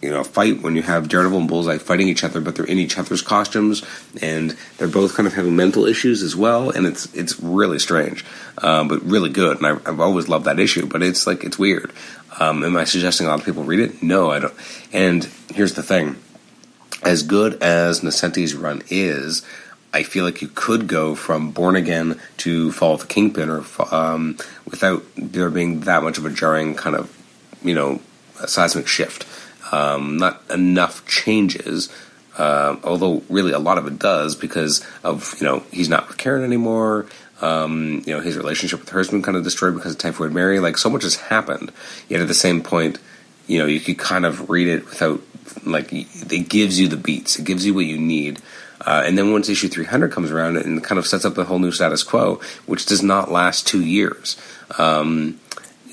you 0.02 0.12
know 0.12 0.24
fight 0.24 0.62
when 0.62 0.76
you 0.76 0.82
have 0.84 1.10
Daredevil 1.10 1.40
and 1.40 1.48
Bullseye 1.48 1.78
fighting 1.78 2.08
each 2.08 2.24
other, 2.24 2.40
but 2.40 2.56
they're 2.56 2.66
in 2.66 2.78
each 2.78 2.98
other's 2.98 3.22
costumes, 3.22 3.84
and 4.22 4.56
they're 4.78 4.88
both 4.88 5.16
kind 5.16 5.26
of 5.26 5.34
having 5.34 5.56
mental 5.56 5.86
issues 5.86 6.22
as 6.22 6.36
well, 6.36 6.70
and 6.70 6.86
it's 6.86 7.14
it's 7.14 7.40
really 7.40 7.80
strange, 7.80 8.24
um, 8.60 8.88
but 8.88 9.02
really 9.04 9.30
good. 9.30 9.58
And 9.58 9.66
I, 9.66 9.90
have 9.90 10.00
always 10.00 10.28
loved 10.28 10.46
that 10.46 10.60
issue, 10.60 10.86
but 10.86 11.02
it's 11.02 11.26
like 11.26 11.44
it's 11.44 11.58
weird. 11.58 11.92
Um, 12.40 12.64
am 12.64 12.78
I 12.78 12.84
suggesting 12.84 13.26
a 13.26 13.30
lot 13.30 13.40
of 13.40 13.46
people 13.46 13.64
read 13.64 13.80
it? 13.80 14.04
No, 14.04 14.30
I 14.30 14.40
don't. 14.40 14.54
And 14.94 15.28
here's 15.54 15.74
the 15.74 15.84
thing: 15.84 16.18
as 17.04 17.24
good 17.24 17.62
as 17.64 18.02
Nocenti's 18.02 18.54
run 18.54 18.84
is, 18.90 19.44
I 19.94 20.04
feel 20.04 20.26
like 20.26 20.44
you 20.44 20.50
could 20.54 20.88
go 20.88 21.16
from 21.16 21.52
Born 21.52 21.76
Again 21.76 22.20
to 22.38 22.72
Fall 22.72 22.94
of 22.94 23.02
the 23.02 23.08
Kingpin, 23.08 23.50
or 23.50 23.66
um, 23.92 24.38
without 24.66 25.04
there 25.16 25.50
being 25.50 25.82
that 25.82 26.04
much 26.04 26.20
of 26.20 26.26
a 26.26 26.30
jarring 26.30 26.76
kind 26.76 26.96
of 26.96 27.12
you 27.64 27.74
know 27.74 28.00
seismic 28.46 28.88
shift 28.88 29.26
um, 29.72 30.18
not 30.18 30.42
enough 30.50 31.06
changes. 31.06 31.90
Uh, 32.38 32.78
although 32.84 33.24
really 33.30 33.52
a 33.52 33.60
lot 33.60 33.80
of 33.80 33.88
it 33.88 33.98
does 33.98 34.36
because 34.36 34.86
of 35.04 35.36
you 35.40 35.46
know 35.46 35.64
he's 35.72 35.90
not 35.90 36.08
with 36.08 36.18
Karen 36.18 36.44
anymore. 36.44 37.08
Um, 37.42 38.04
you 38.06 38.14
know 38.14 38.22
his 38.22 38.38
relationship 38.38 38.80
with 38.82 38.90
her 38.90 39.00
has 39.00 39.10
been 39.10 39.24
kind 39.24 39.38
of 39.38 39.44
destroyed 39.44 39.74
because 39.74 39.94
of 39.94 39.98
Typhoid 39.98 40.32
Mary. 40.32 40.60
Like 40.60 40.78
so 40.78 40.90
much 40.90 41.04
has 41.04 41.16
happened. 41.16 41.72
Yet 42.10 42.22
at 42.22 42.28
the 42.28 42.36
same 42.36 42.62
point, 42.62 43.00
you 43.48 43.58
know 43.58 43.66
you 43.66 43.80
could 43.80 43.98
kind 43.98 44.26
of 44.26 44.50
read 44.50 44.68
it 44.68 44.86
without 44.86 45.22
like 45.66 45.90
it 45.92 46.50
gives 46.50 46.80
you 46.80 46.88
the 46.88 46.98
beats. 46.98 47.40
It 47.40 47.46
gives 47.46 47.66
you 47.66 47.74
what 47.74 47.86
you 47.86 47.98
need. 47.98 48.40
Uh, 48.80 49.04
and 49.06 49.18
then 49.18 49.32
once 49.32 49.50
issue 49.50 49.68
300 49.68 50.12
comes 50.12 50.32
around, 50.32 50.58
and 50.58 50.84
kind 50.84 51.00
of 51.00 51.08
sets 51.08 51.26
up 51.26 51.38
a 51.38 51.44
whole 51.44 51.60
new 51.60 51.72
status 51.72 52.04
quo, 52.04 52.40
which 52.68 52.86
does 52.86 53.02
not 53.02 53.32
last 53.32 53.66
two 53.66 53.84
years. 53.84 54.38
Um, 54.78 55.40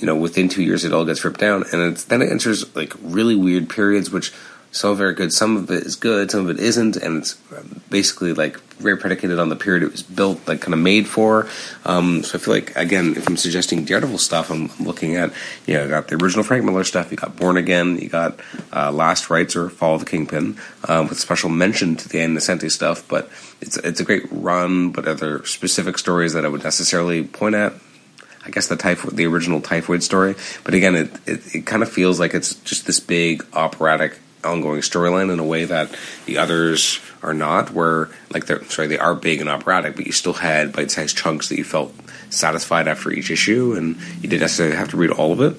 you 0.00 0.06
know, 0.06 0.16
within 0.16 0.48
two 0.48 0.62
years, 0.62 0.84
it 0.84 0.92
all 0.92 1.04
gets 1.04 1.24
ripped 1.24 1.40
down, 1.40 1.64
and 1.72 1.96
then 1.96 2.22
it 2.22 2.30
enters 2.30 2.74
like 2.74 2.92
really 3.02 3.36
weird 3.36 3.68
periods, 3.68 4.10
which 4.10 4.32
some 4.74 4.90
of 4.90 5.00
it 5.00 5.04
are 5.04 5.12
good, 5.12 5.32
some 5.32 5.56
of 5.56 5.70
it 5.70 5.84
is 5.84 5.94
good, 5.94 6.32
some 6.32 6.40
of 6.40 6.50
it 6.50 6.58
isn't, 6.58 6.96
and 6.96 7.18
it's 7.18 7.34
basically 7.90 8.32
like 8.32 8.58
very 8.74 8.96
predicated 8.96 9.38
on 9.38 9.48
the 9.48 9.54
period 9.54 9.84
it 9.84 9.92
was 9.92 10.02
built, 10.02 10.48
like 10.48 10.62
kind 10.62 10.74
of 10.74 10.80
made 10.80 11.06
for. 11.06 11.48
Um, 11.84 12.24
so 12.24 12.36
I 12.36 12.40
feel 12.40 12.54
like 12.54 12.74
again, 12.74 13.14
if 13.16 13.28
I'm 13.28 13.36
suggesting 13.36 13.84
Daredevil 13.84 14.18
stuff, 14.18 14.50
I'm, 14.50 14.68
I'm 14.78 14.84
looking 14.84 15.14
at 15.14 15.32
you 15.66 15.74
know, 15.74 15.84
you 15.84 15.90
got 15.90 16.08
the 16.08 16.16
original 16.16 16.42
Frank 16.42 16.64
Miller 16.64 16.82
stuff, 16.82 17.12
you 17.12 17.16
got 17.16 17.36
Born 17.36 17.56
Again, 17.56 17.98
you 17.98 18.08
got 18.08 18.40
uh, 18.72 18.90
Last 18.90 19.30
Rites 19.30 19.54
or 19.54 19.70
Fall 19.70 19.94
of 19.94 20.00
the 20.00 20.10
Kingpin, 20.10 20.58
um, 20.88 21.06
with 21.06 21.20
special 21.20 21.50
mention 21.50 21.94
to 21.94 22.08
the 22.08 22.20
Ann 22.20 22.34
Nocenti 22.34 22.68
stuff, 22.68 23.06
but 23.06 23.30
it's 23.60 23.76
it's 23.76 24.00
a 24.00 24.04
great 24.04 24.26
run. 24.32 24.90
But 24.90 25.06
are 25.06 25.14
there 25.14 25.44
specific 25.44 25.98
stories 25.98 26.32
that 26.32 26.44
I 26.44 26.48
would 26.48 26.64
necessarily 26.64 27.22
point 27.22 27.54
at? 27.54 27.74
I 28.44 28.50
guess 28.50 28.68
the 28.68 28.76
typhoid, 28.76 29.16
the 29.16 29.26
original 29.26 29.60
typhoid 29.60 30.02
story. 30.02 30.34
But 30.64 30.74
again, 30.74 30.94
it, 30.94 31.10
it, 31.26 31.54
it 31.54 31.66
kind 31.66 31.82
of 31.82 31.90
feels 31.90 32.20
like 32.20 32.34
it's 32.34 32.54
just 32.56 32.86
this 32.86 33.00
big 33.00 33.44
operatic 33.52 34.18
ongoing 34.44 34.82
storyline 34.82 35.32
in 35.32 35.38
a 35.38 35.44
way 35.44 35.64
that 35.64 35.96
the 36.26 36.38
others 36.38 37.00
are 37.22 37.34
not. 37.34 37.70
Where 37.70 38.10
like 38.30 38.46
they're 38.46 38.62
sorry, 38.64 38.88
they 38.88 38.98
are 38.98 39.14
big 39.14 39.40
and 39.40 39.48
operatic, 39.48 39.96
but 39.96 40.06
you 40.06 40.12
still 40.12 40.34
had 40.34 40.72
bite-sized 40.72 41.16
chunks 41.16 41.48
that 41.48 41.56
you 41.56 41.64
felt 41.64 41.94
satisfied 42.30 42.88
after 42.88 43.10
each 43.10 43.30
issue, 43.30 43.74
and 43.74 43.96
you 44.20 44.28
didn't 44.28 44.42
necessarily 44.42 44.76
have 44.76 44.90
to 44.90 44.96
read 44.96 45.10
all 45.10 45.32
of 45.32 45.40
it 45.40 45.56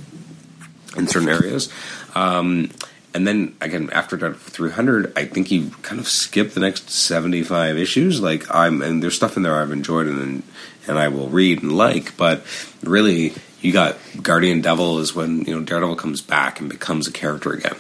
in 0.98 1.08
certain 1.08 1.30
areas. 1.30 1.72
Um, 2.14 2.70
and 3.16 3.26
then 3.26 3.56
again, 3.62 3.90
after 3.94 4.18
Daredevil 4.18 4.50
300, 4.50 5.14
I 5.18 5.24
think 5.24 5.48
he 5.48 5.72
kind 5.84 6.02
of 6.02 6.08
skipped 6.08 6.54
the 6.54 6.60
next 6.60 6.90
75 6.90 7.78
issues. 7.78 8.22
Like 8.22 8.54
I'm, 8.54 8.82
and 8.82 9.02
there's 9.02 9.16
stuff 9.16 9.38
in 9.38 9.44
there 9.44 9.56
I've 9.56 9.72
enjoyed 9.72 10.08
and 10.08 10.44
and 10.86 11.00
I 11.00 11.08
will 11.08 11.30
read 11.30 11.64
and 11.64 11.78
like, 11.78 12.18
but 12.18 12.46
really, 12.84 13.34
you 13.62 13.72
got 13.72 13.98
Guardian 14.22 14.60
Devil 14.60 15.00
is 15.00 15.16
when 15.16 15.46
you 15.46 15.56
know 15.56 15.66
Daredevil 15.66 15.96
comes 15.96 16.22
back 16.22 16.60
and 16.60 16.70
becomes 16.70 17.08
a 17.08 17.12
character 17.12 17.54
again 17.54 17.78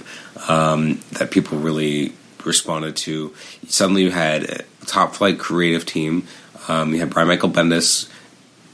um, 0.48 1.02
that 1.12 1.32
people 1.32 1.58
really 1.58 2.14
responded 2.46 2.96
to. 2.96 3.36
Suddenly, 3.68 4.04
you 4.04 4.12
had 4.12 4.44
a 4.44 4.64
top 4.86 5.16
flight 5.16 5.38
creative 5.38 5.86
team. 5.86 6.28
Um, 6.70 6.94
you 6.94 7.02
had 7.02 7.10
Brian 7.10 7.28
Michael 7.28 7.50
Bendis. 7.50 8.10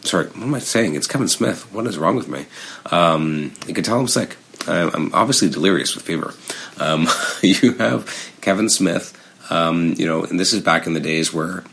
Sorry, 0.03 0.27
what 0.27 0.43
am 0.43 0.53
I 0.53 0.59
saying? 0.59 0.93
It's 0.93 1.07
Kevin 1.07 1.27
Smith. 1.27 1.73
What 1.73 1.87
is 1.87 1.97
wrong 1.97 2.15
with 2.15 2.27
me? 2.27 2.45
Um, 2.91 3.53
you 3.67 3.73
can 3.73 3.83
tell 3.83 3.99
I'm 3.99 4.07
sick. 4.07 4.37
I'm 4.67 5.13
obviously 5.13 5.49
delirious 5.49 5.95
with 5.95 6.03
fever. 6.03 6.33
Um, 6.79 7.07
you 7.41 7.73
have 7.73 8.31
Kevin 8.41 8.69
Smith. 8.69 9.17
Um, 9.49 9.95
you 9.97 10.05
know, 10.05 10.23
and 10.23 10.39
this 10.39 10.53
is 10.53 10.61
back 10.61 10.87
in 10.87 10.93
the 10.93 10.99
days 10.99 11.33
where 11.33 11.63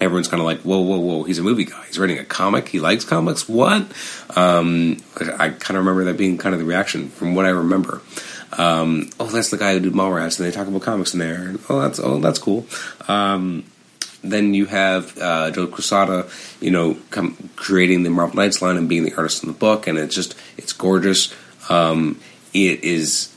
everyone's 0.00 0.28
kind 0.28 0.40
of 0.40 0.46
like, 0.46 0.60
whoa, 0.60 0.80
whoa, 0.80 0.98
whoa, 0.98 1.22
he's 1.24 1.38
a 1.38 1.42
movie 1.42 1.64
guy. 1.64 1.84
He's 1.86 1.98
writing 1.98 2.18
a 2.18 2.24
comic. 2.24 2.68
He 2.68 2.80
likes 2.80 3.04
comics. 3.04 3.48
What? 3.48 3.86
Um, 4.36 4.98
I 5.16 5.48
kind 5.50 5.76
of 5.76 5.84
remember 5.84 6.04
that 6.04 6.16
being 6.16 6.38
kind 6.38 6.54
of 6.54 6.60
the 6.60 6.66
reaction 6.66 7.08
from 7.08 7.34
what 7.34 7.46
I 7.46 7.50
remember. 7.50 8.00
Um, 8.56 9.10
oh, 9.20 9.26
that's 9.26 9.50
the 9.50 9.58
guy 9.58 9.74
who 9.74 9.80
did 9.80 9.92
Mallrats, 9.92 10.38
and 10.38 10.46
they 10.46 10.50
talk 10.50 10.68
about 10.68 10.82
comics 10.82 11.12
in 11.12 11.20
there. 11.20 11.54
Oh, 11.68 11.80
that's 11.80 11.98
oh, 11.98 12.18
that's 12.18 12.38
cool. 12.38 12.66
Um, 13.06 13.64
then 14.22 14.54
you 14.54 14.66
have 14.66 15.16
uh, 15.18 15.50
Joe 15.50 15.66
Quesada, 15.66 16.28
you 16.60 16.70
know, 16.70 16.96
come, 17.10 17.50
creating 17.56 18.02
the 18.02 18.10
Marvel 18.10 18.36
Knights 18.36 18.62
line 18.62 18.76
and 18.76 18.88
being 18.88 19.04
the 19.04 19.14
artist 19.14 19.42
in 19.42 19.48
the 19.48 19.58
book, 19.58 19.86
and 19.86 19.98
it's 19.98 20.14
just 20.14 20.34
it's 20.56 20.72
gorgeous. 20.72 21.34
Um, 21.68 22.20
it 22.52 22.84
is. 22.84 23.34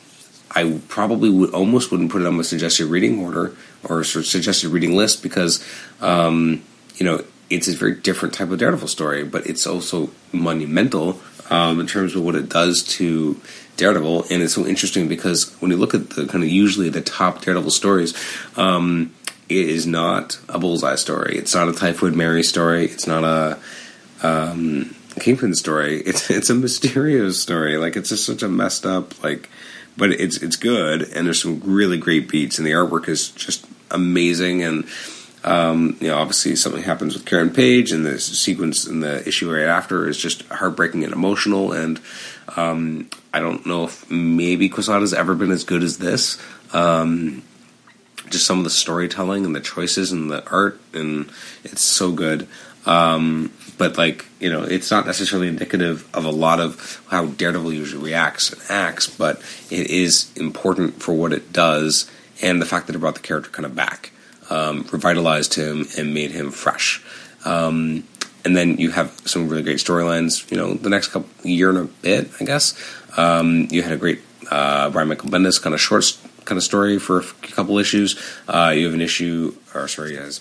I 0.54 0.80
probably 0.90 1.30
would 1.30 1.54
almost 1.54 1.92
wouldn't 1.92 2.12
put 2.12 2.22
it 2.22 2.28
on 2.28 2.36
my 2.36 2.44
suggested 2.44 2.88
reading 2.88 3.24
order 3.24 3.56
or 3.84 4.04
suggested 4.04 4.70
reading 4.70 4.96
list 4.96 5.24
because 5.24 5.66
um, 6.02 6.62
you 6.96 7.06
know 7.06 7.24
it's 7.50 7.68
a 7.68 7.76
very 7.76 7.96
different 7.96 8.34
type 8.34 8.50
of 8.50 8.60
Daredevil 8.60 8.88
story, 8.88 9.24
but 9.24 9.46
it's 9.48 9.66
also 9.66 10.10
monumental 10.32 11.22
um, 11.50 11.80
in 11.80 11.88
terms 11.88 12.16
of 12.16 12.24
what 12.24 12.36
it 12.36 12.50
does 12.50 12.84
to 12.84 13.40
Daredevil, 13.78 14.26
and 14.30 14.42
it's 14.42 14.54
so 14.54 14.66
interesting 14.66 15.08
because 15.08 15.52
when 15.62 15.72
you 15.72 15.78
look 15.78 15.94
at 15.94 16.12
the 16.12 16.28
kind 16.28 16.44
of 16.44 16.50
usually 16.50 16.90
the 16.90 17.02
top 17.02 17.42
Daredevil 17.42 17.72
stories. 17.72 18.14
Um, 18.58 19.14
it 19.52 19.68
is 19.68 19.86
not 19.86 20.40
a 20.48 20.58
bullseye 20.58 20.96
story. 20.96 21.38
It's 21.38 21.54
not 21.54 21.68
a 21.68 21.74
Typhoid 21.74 22.16
Mary 22.16 22.42
story. 22.42 22.86
It's 22.86 23.06
not 23.06 23.26
a 23.26 23.60
um, 24.24 24.96
Kingpin 25.20 25.56
story. 25.56 26.02
It's 26.02 26.30
it's 26.30 26.50
a 26.50 26.56
mysterious 26.56 27.42
story. 27.42 27.78
Like 27.78 27.96
it's 27.96 28.10
just 28.10 28.26
such 28.26 28.44
a 28.44 28.48
messed 28.48 28.86
up 28.86 29.24
like, 29.24 29.50
but 29.98 30.12
it's 30.12 30.38
it's 30.42 30.56
good 30.56 31.04
and 31.04 31.26
there's 31.26 31.42
some 31.42 31.62
really 31.64 31.98
great 31.98 32.30
beats 32.30 32.58
and 32.58 32.68
the 32.68 32.72
artwork 32.72 33.08
is 33.08 33.30
just 33.30 33.66
amazing 33.90 34.64
and. 34.64 34.86
Um, 35.44 35.98
you 36.00 36.08
know, 36.08 36.20
obviously 36.20 36.56
something 36.56 36.84
happens 36.84 37.16
with 37.16 37.26
Karen 37.26 37.50
Page, 37.50 37.92
and 37.92 38.06
the 38.06 38.20
sequence 38.20 38.86
in 38.86 39.00
the 39.00 39.28
issue 39.28 39.52
right 39.52 39.66
after 39.66 40.08
is 40.08 40.16
just 40.16 40.44
heartbreaking 40.50 41.04
and 41.04 41.12
emotional. 41.12 41.72
And 41.72 42.00
um, 42.56 43.10
I 43.34 43.40
don't 43.40 43.66
know 43.66 43.86
if 43.86 44.08
maybe 44.12 44.70
Quesada's 44.70 45.16
ever 45.16 45.34
been 45.34 45.50
as 45.50 45.64
good 45.64 45.82
as 45.82 45.98
this. 45.98 46.40
Um, 46.74 47.42
just 48.30 48.46
some 48.46 48.60
of 48.60 48.64
the 48.64 48.70
storytelling 48.70 49.46
and 49.46 49.56
the 49.56 49.62
choices 49.62 50.12
and 50.12 50.30
the 50.30 50.48
art, 50.50 50.80
and 50.94 51.30
it's 51.64 51.82
so 51.82 52.12
good. 52.12 52.48
Um, 52.86 53.54
but 53.78 53.98
like 53.98 54.26
you 54.40 54.52
know, 54.52 54.64
it's 54.64 54.92
not 54.92 55.06
necessarily 55.06 55.48
indicative 55.48 56.08
of 56.16 56.26
a 56.26 56.32
lot 56.32 56.60
of 56.60 57.02
how 57.10 57.28
Daredevil 57.28 57.74
usually 57.74 58.04
reacts 58.04 58.52
and 58.52 58.62
acts, 58.70 59.08
but 59.08 59.42
it 59.70 59.90
is 59.90 60.32
important 60.36 61.02
for 61.02 61.14
what 61.14 61.34
it 61.34 61.54
does 61.54 62.10
and 62.42 62.62
the 62.62 62.66
fact 62.66 62.88
that 62.88 62.96
it 62.96 63.00
brought 63.00 63.16
the 63.16 63.22
character 63.22 63.52
kind 63.52 63.66
of 63.66 63.76
back, 63.76 64.12
um, 64.50 64.88
revitalized 64.92 65.54
him, 65.54 65.86
and 65.98 66.14
made 66.14 66.32
him 66.32 66.52
fresh. 66.52 67.04
Um, 67.46 68.04
and 68.44 68.58
then 68.58 68.78
you 68.78 68.92
have 68.92 69.12
some 69.26 69.48
really 69.48 69.64
great 69.64 69.78
storylines. 69.78 70.50
You 70.50 70.58
know, 70.58 70.74
the 70.74 70.90
next 70.90 71.10
couple 71.10 71.30
year 71.44 71.70
and 71.70 71.78
a 71.78 71.84
bit, 71.86 72.30
I 72.40 72.46
guess. 72.46 72.74
Um, 73.18 73.68
you 73.70 73.84
had 73.84 73.92
a 73.92 73.98
great 73.98 74.22
uh, 74.50 74.90
Brian 74.90 75.08
Michael 75.08 75.30
Bendis 75.30 75.62
kind 75.62 75.74
of 75.74 75.82
short 75.82 76.18
kind 76.46 76.58
of 76.58 76.64
story 76.64 76.98
for 76.98 77.20
a 77.20 77.24
couple 77.24 77.78
issues. 77.78 78.20
Uh, 78.48 78.74
you 78.76 78.86
have 78.86 78.94
an 78.94 79.02
issue, 79.02 79.56
or 79.76 79.88
sorry, 79.88 80.18
as 80.18 80.40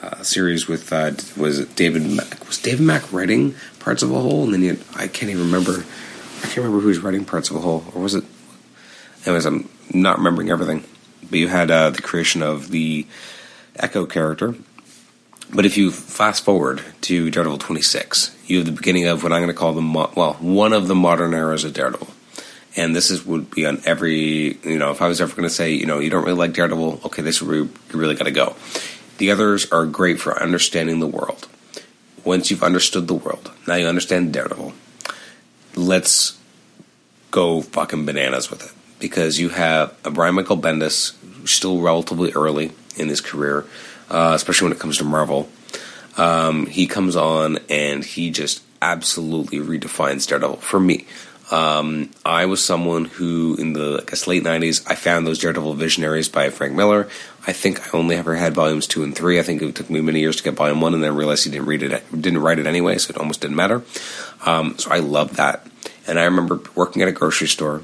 uh, 0.00 0.22
series 0.22 0.68
with 0.68 0.92
uh, 0.92 1.12
was 1.36 1.66
David 1.66 2.02
Mack, 2.02 2.46
was 2.46 2.58
David 2.58 2.84
Mack 2.84 3.12
writing 3.12 3.54
parts 3.78 4.02
of 4.02 4.10
a 4.10 4.18
whole, 4.18 4.44
and 4.44 4.54
then 4.54 4.62
you, 4.62 4.78
I 4.96 5.08
can't 5.08 5.30
even 5.30 5.44
remember. 5.44 5.84
I 6.38 6.46
can't 6.46 6.58
remember 6.58 6.80
who 6.80 6.88
was 6.88 6.98
writing 6.98 7.24
parts 7.24 7.50
of 7.50 7.56
a 7.56 7.60
whole, 7.60 7.84
or 7.94 8.02
was 8.02 8.14
it? 8.14 8.24
Anyways, 9.26 9.46
I'm 9.46 9.68
not 9.92 10.18
remembering 10.18 10.50
everything. 10.50 10.84
But 11.22 11.38
you 11.38 11.48
had 11.48 11.70
uh, 11.70 11.90
the 11.90 12.02
creation 12.02 12.42
of 12.42 12.70
the 12.70 13.06
Echo 13.76 14.06
character. 14.06 14.54
But 15.54 15.66
if 15.66 15.76
you 15.76 15.90
fast 15.90 16.44
forward 16.44 16.82
to 17.02 17.30
Daredevil 17.30 17.58
26, 17.58 18.36
you 18.46 18.58
have 18.58 18.66
the 18.66 18.72
beginning 18.72 19.06
of 19.06 19.22
what 19.22 19.32
I'm 19.32 19.40
going 19.40 19.48
to 19.48 19.54
call 19.54 19.72
the 19.74 19.82
mo- 19.82 20.10
well, 20.16 20.34
one 20.34 20.72
of 20.72 20.88
the 20.88 20.94
modern 20.94 21.34
eras 21.34 21.64
of 21.64 21.74
Daredevil 21.74 22.08
and 22.76 22.96
this 22.96 23.10
is 23.10 23.24
would 23.24 23.50
be 23.50 23.66
on 23.66 23.80
every 23.84 24.56
you 24.62 24.78
know 24.78 24.90
if 24.90 25.02
I 25.02 25.08
was 25.08 25.20
ever 25.20 25.34
going 25.34 25.48
to 25.48 25.54
say 25.54 25.72
you 25.72 25.86
know 25.86 25.98
you 25.98 26.10
don't 26.10 26.24
really 26.24 26.38
like 26.38 26.54
Daredevil, 26.54 27.02
okay, 27.06 27.22
this 27.22 27.36
is 27.36 27.42
where 27.42 27.56
you 27.56 27.70
really 27.92 28.14
got 28.14 28.24
to 28.24 28.30
go. 28.30 28.56
The 29.18 29.30
others 29.30 29.70
are 29.70 29.86
great 29.86 30.20
for 30.20 30.40
understanding 30.40 31.00
the 31.00 31.06
world. 31.06 31.48
Once 32.24 32.50
you've 32.50 32.62
understood 32.62 33.08
the 33.08 33.14
world, 33.14 33.50
now 33.66 33.74
you 33.74 33.86
understand 33.86 34.32
Daredevil. 34.32 34.72
Let's 35.74 36.38
go 37.30 37.62
fucking 37.62 38.06
bananas 38.06 38.50
with 38.50 38.64
it 38.64 38.72
because 39.00 39.40
you 39.40 39.48
have 39.48 39.94
a 40.04 40.10
Brian 40.10 40.34
Michael 40.34 40.56
Bendis 40.56 41.14
still 41.48 41.80
relatively 41.80 42.32
early 42.32 42.72
in 42.96 43.08
his 43.08 43.20
career, 43.20 43.66
uh, 44.10 44.32
especially 44.34 44.66
when 44.66 44.76
it 44.76 44.80
comes 44.80 44.98
to 44.98 45.04
Marvel. 45.04 45.48
Um, 46.16 46.66
he 46.66 46.86
comes 46.86 47.16
on 47.16 47.58
and 47.68 48.04
he 48.04 48.30
just 48.30 48.62
absolutely 48.80 49.58
redefines 49.58 50.26
Daredevil 50.26 50.56
for 50.56 50.78
me. 50.78 51.06
Um, 51.50 52.10
I 52.24 52.46
was 52.46 52.64
someone 52.64 53.04
who, 53.04 53.56
in 53.56 53.74
the 53.74 54.02
I 54.02 54.10
guess 54.10 54.26
late 54.26 54.42
'90s, 54.42 54.88
I 54.90 54.94
found 54.94 55.26
those 55.26 55.38
Daredevil 55.38 55.74
Visionaries 55.74 56.28
by 56.28 56.48
Frank 56.48 56.74
Miller. 56.74 57.08
I 57.46 57.52
think 57.52 57.80
I 57.80 57.98
only 57.98 58.14
ever 58.16 58.36
had 58.36 58.54
volumes 58.54 58.86
two 58.86 59.02
and 59.02 59.14
three. 59.14 59.38
I 59.40 59.42
think 59.42 59.62
it 59.62 59.74
took 59.74 59.90
me 59.90 60.00
many 60.00 60.20
years 60.20 60.36
to 60.36 60.42
get 60.42 60.54
volume 60.54 60.80
one, 60.80 60.94
and 60.94 61.02
then 61.02 61.10
I 61.10 61.14
realized 61.14 61.44
he 61.44 61.50
didn't 61.50 61.66
read 61.66 61.82
it, 61.82 62.04
didn't 62.12 62.40
write 62.40 62.58
it 62.58 62.66
anyway, 62.66 62.98
so 62.98 63.10
it 63.10 63.18
almost 63.18 63.40
didn't 63.40 63.56
matter. 63.56 63.82
Um, 64.46 64.78
so 64.78 64.90
I 64.90 64.98
loved 64.98 65.34
that, 65.34 65.66
and 66.06 66.18
I 66.18 66.24
remember 66.24 66.60
working 66.74 67.02
at 67.02 67.08
a 67.08 67.12
grocery 67.12 67.48
store, 67.48 67.82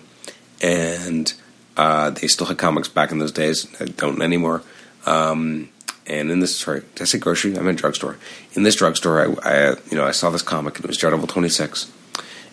and 0.63 1.33
uh, 1.77 2.11
they 2.11 2.29
still 2.29 2.47
had 2.47 2.59
comics 2.59 2.89
back 2.89 3.11
in 3.11 3.19
those 3.19 3.33
days. 3.33 3.67
I 3.81 3.87
don't 3.87 4.23
anymore. 4.23 4.63
Um, 5.07 5.71
and 6.07 6.31
in 6.31 6.41
this, 6.41 6.57
sorry, 6.57 6.83
did 6.95 7.03
I 7.03 7.05
say 7.05 7.19
grocery? 7.19 7.57
I'm 7.57 7.69
in 7.69 7.77
drugstore. 7.77 8.17
In 8.55 8.63
this 8.63 8.77
drugstore, 8.77 9.21
I, 9.21 9.51
I, 9.51 9.69
you 9.91 9.97
know, 9.97 10.07
I 10.07 10.13
saw 10.13 10.31
this 10.31 10.43
comic, 10.43 10.77
and 10.77 10.85
it 10.85 10.89
was 10.89 10.99
Daredevil 10.99 11.27
26 11.27 11.93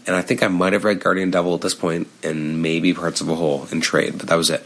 and 0.08 0.16
I 0.16 0.22
think 0.22 0.44
I 0.44 0.48
might 0.48 0.74
have 0.74 0.84
read 0.84 1.00
Guardian 1.00 1.32
Devil 1.32 1.56
at 1.56 1.62
this 1.62 1.74
point, 1.74 2.08
and 2.24 2.62
maybe 2.62 2.94
parts 2.94 3.22
of 3.22 3.30
a 3.30 3.36
whole 3.36 3.68
in 3.72 3.82
trade, 3.82 4.18
but 4.18 4.28
that 4.28 4.36
was 4.36 4.50
it. 4.50 4.64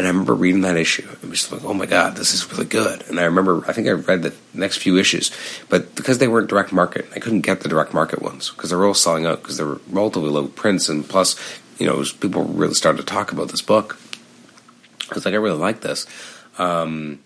And 0.00 0.06
I 0.06 0.12
remember 0.12 0.32
reading 0.32 0.62
that 0.62 0.78
issue 0.78 1.06
and 1.20 1.30
was 1.30 1.52
like, 1.52 1.62
oh 1.62 1.74
my 1.74 1.84
god, 1.84 2.16
this 2.16 2.32
is 2.32 2.50
really 2.50 2.64
good. 2.64 3.06
And 3.08 3.20
I 3.20 3.24
remember, 3.24 3.62
I 3.68 3.74
think 3.74 3.86
I 3.86 3.90
read 3.90 4.22
the 4.22 4.32
next 4.54 4.78
few 4.78 4.96
issues, 4.96 5.30
but 5.68 5.94
because 5.94 6.16
they 6.16 6.26
weren't 6.26 6.48
direct 6.48 6.72
market, 6.72 7.06
I 7.14 7.18
couldn't 7.18 7.42
get 7.42 7.60
the 7.60 7.68
direct 7.68 7.92
market 7.92 8.22
ones 8.22 8.48
because 8.48 8.70
they 8.70 8.76
were 8.76 8.86
all 8.86 8.94
selling 8.94 9.26
out 9.26 9.42
because 9.42 9.58
they 9.58 9.64
were 9.64 9.78
relatively 9.90 10.30
low 10.30 10.48
prints, 10.48 10.88
and 10.88 11.06
plus, 11.06 11.36
you 11.78 11.86
know, 11.86 11.96
was, 11.96 12.14
people 12.14 12.44
really 12.44 12.72
started 12.72 12.96
to 12.96 13.04
talk 13.04 13.30
about 13.30 13.50
this 13.50 13.60
book. 13.60 14.00
I 15.10 15.16
was 15.16 15.26
like, 15.26 15.34
I 15.34 15.36
really 15.36 15.58
like 15.58 15.82
this. 15.82 16.06
Um, 16.56 17.20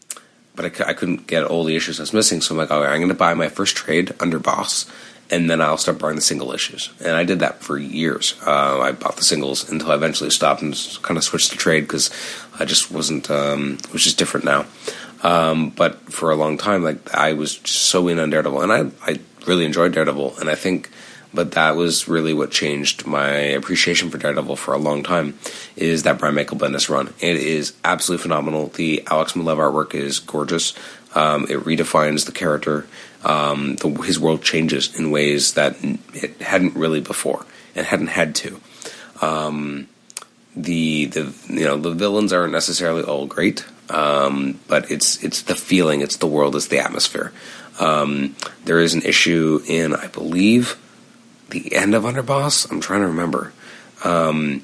but 0.56 0.64
I, 0.64 0.90
I, 0.90 0.94
couldn't 0.94 1.28
get 1.28 1.44
all 1.44 1.62
the 1.62 1.76
issues 1.76 2.00
I 2.00 2.02
was 2.02 2.12
missing, 2.12 2.40
so 2.40 2.54
I'm 2.54 2.58
like, 2.58 2.72
all 2.72 2.80
right, 2.80 2.90
I'm 2.90 2.98
going 2.98 3.08
to 3.08 3.14
buy 3.14 3.34
my 3.34 3.48
first 3.48 3.76
trade 3.76 4.08
Underboss 4.18 4.90
and 5.30 5.48
then 5.48 5.60
I'll 5.60 5.78
start 5.78 5.98
buying 5.98 6.16
the 6.16 6.22
single 6.22 6.52
issues. 6.52 6.90
And 7.00 7.16
I 7.16 7.24
did 7.24 7.40
that 7.40 7.60
for 7.62 7.78
years. 7.78 8.34
Uh, 8.46 8.80
I 8.80 8.92
bought 8.92 9.16
the 9.16 9.24
singles 9.24 9.68
until 9.70 9.90
I 9.90 9.94
eventually 9.94 10.30
stopped 10.30 10.62
and 10.62 10.74
kind 11.02 11.16
of 11.16 11.24
switched 11.24 11.50
to 11.52 11.56
trade 11.56 11.82
because 11.82 12.10
I 12.58 12.64
just 12.64 12.90
wasn't. 12.90 13.30
Um, 13.30 13.78
it 13.84 13.92
was 13.92 14.04
just 14.04 14.18
different 14.18 14.44
now. 14.44 14.66
Um, 15.22 15.70
but 15.70 16.12
for 16.12 16.30
a 16.30 16.36
long 16.36 16.58
time, 16.58 16.84
like 16.84 17.14
I 17.14 17.32
was 17.32 17.56
just 17.56 17.86
so 17.86 18.08
in 18.08 18.18
on 18.18 18.30
Daredevil, 18.30 18.60
and 18.60 18.72
I 18.72 19.10
I 19.10 19.18
really 19.46 19.64
enjoyed 19.64 19.92
Daredevil, 19.92 20.38
and 20.38 20.50
I 20.50 20.54
think. 20.54 20.90
But 21.32 21.50
that 21.52 21.74
was 21.74 22.06
really 22.06 22.32
what 22.32 22.52
changed 22.52 23.08
my 23.08 23.28
appreciation 23.28 24.08
for 24.08 24.18
Daredevil 24.18 24.54
for 24.54 24.72
a 24.72 24.78
long 24.78 25.02
time. 25.02 25.36
Is 25.74 26.04
that 26.04 26.20
Brian 26.20 26.36
Michael 26.36 26.56
Bendis 26.58 26.88
run? 26.88 27.12
It 27.18 27.36
is 27.36 27.72
absolutely 27.82 28.22
phenomenal. 28.22 28.68
The 28.68 29.02
Alex 29.08 29.32
Maleev 29.32 29.56
artwork 29.56 29.96
is 29.96 30.20
gorgeous. 30.20 30.74
Um, 31.12 31.44
it 31.50 31.58
redefines 31.64 32.26
the 32.26 32.30
character 32.30 32.86
um, 33.24 33.76
the, 33.76 33.88
his 34.02 34.20
world 34.20 34.42
changes 34.42 34.94
in 34.98 35.10
ways 35.10 35.54
that 35.54 35.76
it 36.12 36.40
hadn't 36.40 36.74
really 36.74 37.00
before 37.00 37.46
and 37.74 37.86
hadn't 37.86 38.08
had 38.08 38.34
to. 38.36 38.60
Um, 39.20 39.88
the 40.56 41.06
the 41.06 41.34
you 41.48 41.64
know 41.64 41.76
the 41.76 41.90
villains 41.90 42.32
aren't 42.32 42.52
necessarily 42.52 43.02
all 43.02 43.26
great, 43.26 43.64
um, 43.90 44.60
but 44.68 44.90
it's 44.90 45.22
it's 45.22 45.42
the 45.42 45.56
feeling, 45.56 46.00
it's 46.00 46.16
the 46.16 46.26
world, 46.26 46.54
it's 46.54 46.68
the 46.68 46.78
atmosphere. 46.78 47.32
Um, 47.80 48.36
there 48.64 48.78
is 48.78 48.94
an 48.94 49.02
issue 49.02 49.60
in, 49.66 49.96
I 49.96 50.06
believe, 50.06 50.78
the 51.50 51.74
end 51.74 51.94
of 51.94 52.04
Underboss. 52.04 52.70
I'm 52.70 52.80
trying 52.80 53.00
to 53.00 53.08
remember, 53.08 53.52
um, 54.04 54.62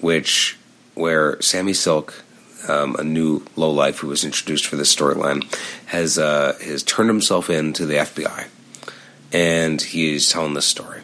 which 0.00 0.56
where 0.94 1.40
Sammy 1.40 1.72
Silk, 1.72 2.24
um, 2.68 2.96
a 2.96 3.04
new 3.04 3.44
lowlife 3.56 3.98
who 3.98 4.08
was 4.08 4.24
introduced 4.24 4.66
for 4.66 4.76
this 4.76 4.94
storyline, 4.94 5.44
has 5.86 6.18
uh, 6.18 6.56
has 6.62 6.82
turned 6.82 7.08
himself 7.08 7.50
in 7.50 7.72
to 7.74 7.86
the 7.86 7.94
FBI, 7.94 8.46
and 9.32 9.80
he's 9.80 10.28
telling 10.30 10.54
this 10.54 10.66
story. 10.66 11.02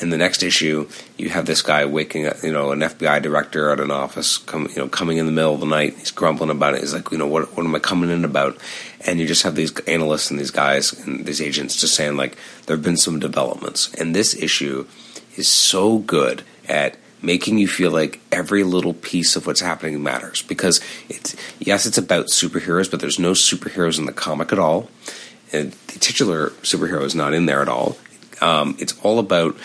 In 0.00 0.10
the 0.10 0.16
next 0.16 0.42
issue, 0.42 0.88
you 1.16 1.28
have 1.28 1.46
this 1.46 1.62
guy 1.62 1.84
waking 1.84 2.26
up, 2.26 2.42
you 2.42 2.52
know, 2.52 2.72
an 2.72 2.80
FBI 2.80 3.22
director 3.22 3.70
at 3.70 3.78
an 3.78 3.92
office, 3.92 4.38
come, 4.38 4.68
you 4.70 4.76
know, 4.76 4.88
coming 4.88 5.18
in 5.18 5.26
the 5.26 5.32
middle 5.32 5.54
of 5.54 5.60
the 5.60 5.66
night. 5.66 5.96
He's 5.96 6.10
grumbling 6.10 6.50
about 6.50 6.74
it. 6.74 6.80
He's 6.80 6.92
like, 6.92 7.12
you 7.12 7.18
know, 7.18 7.28
what, 7.28 7.56
what 7.56 7.64
am 7.64 7.74
I 7.74 7.78
coming 7.78 8.10
in 8.10 8.24
about? 8.24 8.58
And 9.06 9.20
you 9.20 9.26
just 9.26 9.44
have 9.44 9.54
these 9.54 9.78
analysts 9.80 10.32
and 10.32 10.40
these 10.40 10.50
guys 10.50 10.92
and 10.92 11.24
these 11.24 11.40
agents 11.40 11.80
just 11.80 11.94
saying 11.94 12.16
like, 12.16 12.36
there 12.66 12.74
have 12.76 12.84
been 12.84 12.96
some 12.96 13.20
developments. 13.20 13.94
And 13.94 14.16
this 14.16 14.34
issue 14.34 14.86
is 15.36 15.46
so 15.46 15.98
good 15.98 16.42
at 16.68 16.96
making 17.24 17.58
you 17.58 17.68
feel 17.68 17.90
like 17.90 18.20
every 18.30 18.62
little 18.62 18.94
piece 18.94 19.36
of 19.36 19.46
what's 19.46 19.60
happening 19.60 20.02
matters 20.02 20.42
because 20.42 20.80
it's 21.08 21.34
yes, 21.58 21.86
it's 21.86 21.98
about 21.98 22.26
superheroes, 22.26 22.90
but 22.90 23.00
there's 23.00 23.18
no 23.18 23.32
superheroes 23.32 23.98
in 23.98 24.06
the 24.06 24.12
comic 24.12 24.52
at 24.52 24.58
all. 24.58 24.88
And 25.52 25.72
the 25.72 25.98
titular 25.98 26.50
superhero 26.62 27.02
is 27.02 27.14
not 27.14 27.34
in 27.34 27.46
there 27.46 27.62
at 27.62 27.68
all. 27.68 27.96
Um, 28.40 28.76
it's 28.78 28.98
all 29.02 29.18
about 29.18 29.56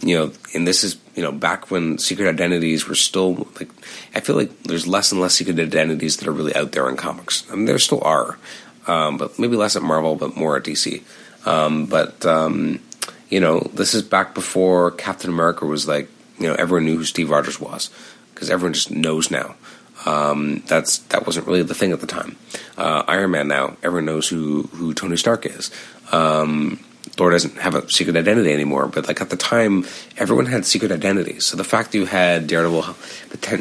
you 0.00 0.16
know, 0.16 0.32
and 0.54 0.66
this 0.66 0.84
is 0.84 0.96
you 1.16 1.22
know 1.22 1.32
back 1.32 1.70
when 1.70 1.98
secret 1.98 2.28
identities 2.28 2.86
were 2.86 2.94
still 2.94 3.48
like 3.58 3.70
I 4.14 4.20
feel 4.20 4.36
like 4.36 4.62
there's 4.62 4.86
less 4.86 5.10
and 5.10 5.20
less 5.20 5.34
secret 5.34 5.58
identities 5.58 6.18
that 6.18 6.28
are 6.28 6.32
really 6.32 6.54
out 6.54 6.72
there 6.72 6.88
in 6.88 6.96
comics. 6.96 7.50
I 7.50 7.56
mean, 7.56 7.64
there 7.64 7.78
still 7.78 8.02
are, 8.02 8.38
um, 8.86 9.16
but 9.16 9.38
maybe 9.38 9.56
less 9.56 9.76
at 9.76 9.82
Marvel, 9.82 10.14
but 10.14 10.36
more 10.36 10.56
at 10.56 10.64
DC. 10.64 11.02
Um, 11.46 11.86
but 11.86 12.24
um, 12.24 12.80
you 13.28 13.40
know, 13.40 13.60
this 13.74 13.94
is 13.94 14.02
back 14.02 14.34
before 14.34 14.92
Captain 14.92 15.30
America 15.30 15.66
was 15.66 15.88
like 15.88 16.08
you 16.38 16.46
know 16.46 16.54
everyone 16.54 16.84
knew 16.84 16.96
who 16.96 17.04
Steve 17.04 17.30
Rogers 17.30 17.60
was 17.60 17.90
because 18.34 18.50
everyone 18.50 18.74
just 18.74 18.90
knows 18.90 19.30
now. 19.30 19.54
Um, 20.06 20.62
that's 20.66 20.98
that 20.98 21.26
wasn't 21.26 21.46
really 21.46 21.62
the 21.62 21.74
thing 21.74 21.92
at 21.92 22.00
the 22.00 22.06
time. 22.06 22.36
Uh, 22.76 23.02
Iron 23.08 23.32
Man 23.32 23.48
now 23.48 23.76
everyone 23.82 24.06
knows 24.06 24.28
who 24.28 24.62
who 24.74 24.94
Tony 24.94 25.16
Stark 25.16 25.46
is. 25.46 25.70
Um, 26.12 26.78
Thor 27.10 27.30
doesn't 27.30 27.56
have 27.58 27.74
a 27.74 27.90
secret 27.90 28.16
identity 28.16 28.52
anymore, 28.52 28.86
but 28.86 29.08
like 29.08 29.20
at 29.20 29.30
the 29.30 29.36
time, 29.36 29.86
everyone 30.18 30.46
had 30.46 30.64
secret 30.64 30.92
identities. 30.92 31.46
So 31.46 31.56
the 31.56 31.64
fact 31.64 31.90
that 31.90 31.98
you 31.98 32.06
had 32.06 32.46
Daredevil, 32.46 32.94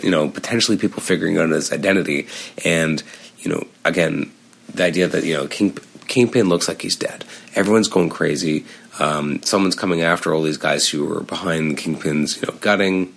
you 0.03 0.11
know, 0.11 0.29
potentially 0.29 0.77
people 0.77 1.01
figuring 1.01 1.37
out 1.37 1.49
his 1.49 1.71
identity, 1.71 2.27
and 2.63 3.01
you 3.39 3.51
know, 3.51 3.65
again, 3.83 4.31
the 4.73 4.83
idea 4.83 5.07
that 5.07 5.23
you 5.23 5.33
know 5.33 5.47
King 5.47 5.77
Kingpin 6.07 6.49
looks 6.49 6.67
like 6.67 6.81
he's 6.81 6.95
dead. 6.95 7.25
Everyone's 7.57 7.87
going 7.87 8.09
crazy. 8.09 8.65
Um, 8.99 9.41
someone's 9.43 9.75
coming 9.75 10.01
after 10.01 10.33
all 10.33 10.43
these 10.43 10.57
guys 10.57 10.87
who 10.87 11.11
are 11.11 11.21
behind 11.21 11.71
the 11.71 11.75
Kingpin's, 11.75 12.39
you 12.39 12.47
know, 12.47 12.57
gutting. 12.59 13.15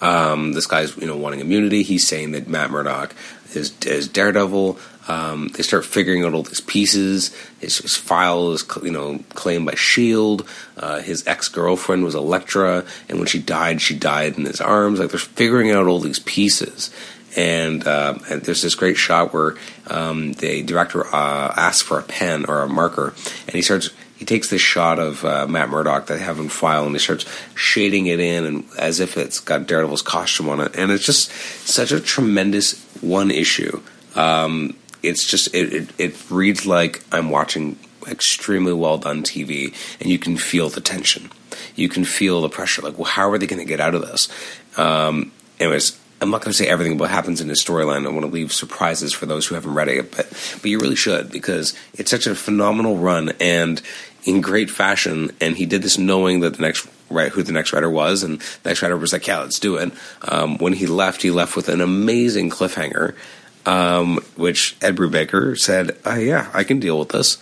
Um, 0.00 0.52
this 0.52 0.66
guy's, 0.66 0.96
you 0.96 1.06
know, 1.06 1.16
wanting 1.16 1.40
immunity. 1.40 1.82
He's 1.82 2.06
saying 2.06 2.32
that 2.32 2.48
Matt 2.48 2.70
Murdock 2.70 3.14
is, 3.54 3.74
is 3.86 4.08
Daredevil. 4.08 4.78
Um, 5.08 5.48
they 5.48 5.62
start 5.62 5.86
figuring 5.86 6.24
out 6.24 6.34
all 6.34 6.42
these 6.42 6.60
pieces. 6.60 7.34
His, 7.60 7.78
his 7.78 7.96
file 7.96 8.52
is, 8.52 8.64
you 8.82 8.90
know, 8.90 9.20
claimed 9.30 9.64
by 9.64 9.74
Shield. 9.74 10.46
Uh, 10.76 11.00
his 11.00 11.26
ex 11.26 11.48
girlfriend 11.48 12.04
was 12.04 12.14
Elektra, 12.14 12.84
and 13.08 13.18
when 13.18 13.26
she 13.26 13.38
died, 13.38 13.80
she 13.80 13.96
died 13.98 14.36
in 14.36 14.44
his 14.44 14.60
arms. 14.60 15.00
Like 15.00 15.10
they're 15.10 15.18
figuring 15.18 15.70
out 15.70 15.86
all 15.86 15.98
these 15.98 16.18
pieces, 16.18 16.94
and, 17.36 17.86
uh, 17.86 18.18
and 18.30 18.42
there's 18.42 18.62
this 18.62 18.74
great 18.74 18.96
shot 18.96 19.32
where 19.32 19.56
um, 19.86 20.32
the 20.34 20.62
director 20.62 21.06
uh, 21.06 21.54
asks 21.56 21.82
for 21.82 21.98
a 21.98 22.02
pen 22.02 22.46
or 22.46 22.62
a 22.62 22.68
marker, 22.68 23.14
and 23.46 23.54
he 23.54 23.62
starts. 23.62 23.90
He 24.16 24.24
takes 24.24 24.50
this 24.50 24.60
shot 24.60 24.98
of 24.98 25.24
uh, 25.24 25.46
Matt 25.46 25.68
Murdock 25.68 26.06
that 26.06 26.14
they 26.14 26.24
have 26.24 26.40
in 26.40 26.48
file, 26.48 26.86
and 26.86 26.92
he 26.92 26.98
starts 26.98 27.24
shading 27.54 28.08
it 28.08 28.18
in, 28.18 28.44
and 28.44 28.64
as 28.76 28.98
if 28.98 29.16
it's 29.16 29.38
got 29.38 29.68
Daredevil's 29.68 30.02
costume 30.02 30.48
on 30.48 30.58
it, 30.58 30.74
and 30.74 30.90
it's 30.90 31.06
just 31.06 31.30
such 31.30 31.92
a 31.92 32.00
tremendous 32.00 32.82
one 33.00 33.30
issue. 33.30 33.80
Um, 34.16 34.76
it's 35.04 35.24
just 35.24 35.54
it, 35.54 35.72
it, 35.72 36.00
it 36.00 36.30
reads 36.30 36.66
like 36.66 37.04
I'm 37.12 37.30
watching 37.30 37.78
extremely 38.08 38.72
well 38.72 38.98
done 38.98 39.22
TV, 39.22 39.74
and 40.00 40.10
you 40.10 40.18
can 40.18 40.36
feel 40.36 40.68
the 40.68 40.80
tension. 40.80 41.30
You 41.74 41.88
can 41.88 42.04
feel 42.04 42.40
the 42.40 42.48
pressure. 42.48 42.82
Like, 42.82 42.98
well, 42.98 43.10
how 43.10 43.30
are 43.30 43.38
they 43.38 43.46
going 43.46 43.60
to 43.60 43.68
get 43.68 43.80
out 43.80 43.94
of 43.94 44.02
this? 44.02 44.28
Um, 44.76 45.32
anyways, 45.60 45.97
I'm 46.20 46.30
not 46.30 46.40
going 46.40 46.52
to 46.52 46.56
say 46.56 46.66
everything 46.66 46.98
what 46.98 47.10
happens 47.10 47.40
in 47.40 47.48
the 47.48 47.54
storyline. 47.54 48.06
I 48.06 48.10
want 48.10 48.26
to 48.26 48.32
leave 48.32 48.52
surprises 48.52 49.12
for 49.12 49.26
those 49.26 49.46
who 49.46 49.54
haven't 49.54 49.74
read 49.74 49.88
it, 49.88 50.10
but 50.16 50.26
but 50.60 50.70
you 50.70 50.80
really 50.80 50.96
should 50.96 51.30
because 51.30 51.74
it's 51.94 52.10
such 52.10 52.26
a 52.26 52.34
phenomenal 52.34 52.96
run 52.96 53.32
and 53.40 53.80
in 54.24 54.40
great 54.40 54.70
fashion. 54.70 55.30
And 55.40 55.56
he 55.56 55.66
did 55.66 55.82
this 55.82 55.98
knowing 55.98 56.40
that 56.40 56.56
the 56.56 56.62
next 56.62 56.88
right 57.10 57.30
who 57.30 57.42
the 57.42 57.52
next 57.52 57.72
writer 57.72 57.90
was, 57.90 58.22
and 58.22 58.40
the 58.62 58.70
next 58.70 58.82
writer 58.82 58.96
was 58.96 59.12
like, 59.12 59.26
"Yeah, 59.26 59.40
let's 59.40 59.58
do 59.58 59.76
it." 59.76 59.92
Um, 60.22 60.58
when 60.58 60.72
he 60.72 60.86
left, 60.86 61.22
he 61.22 61.30
left 61.30 61.56
with 61.56 61.68
an 61.68 61.80
amazing 61.80 62.50
cliffhanger 62.50 63.14
um, 63.68 64.18
which 64.36 64.76
Ed 64.80 64.96
Brubaker 64.96 65.56
said, 65.56 65.96
uh, 66.06 66.14
"Yeah, 66.14 66.50
I 66.54 66.64
can 66.64 66.80
deal 66.80 66.98
with 66.98 67.10
this." 67.10 67.36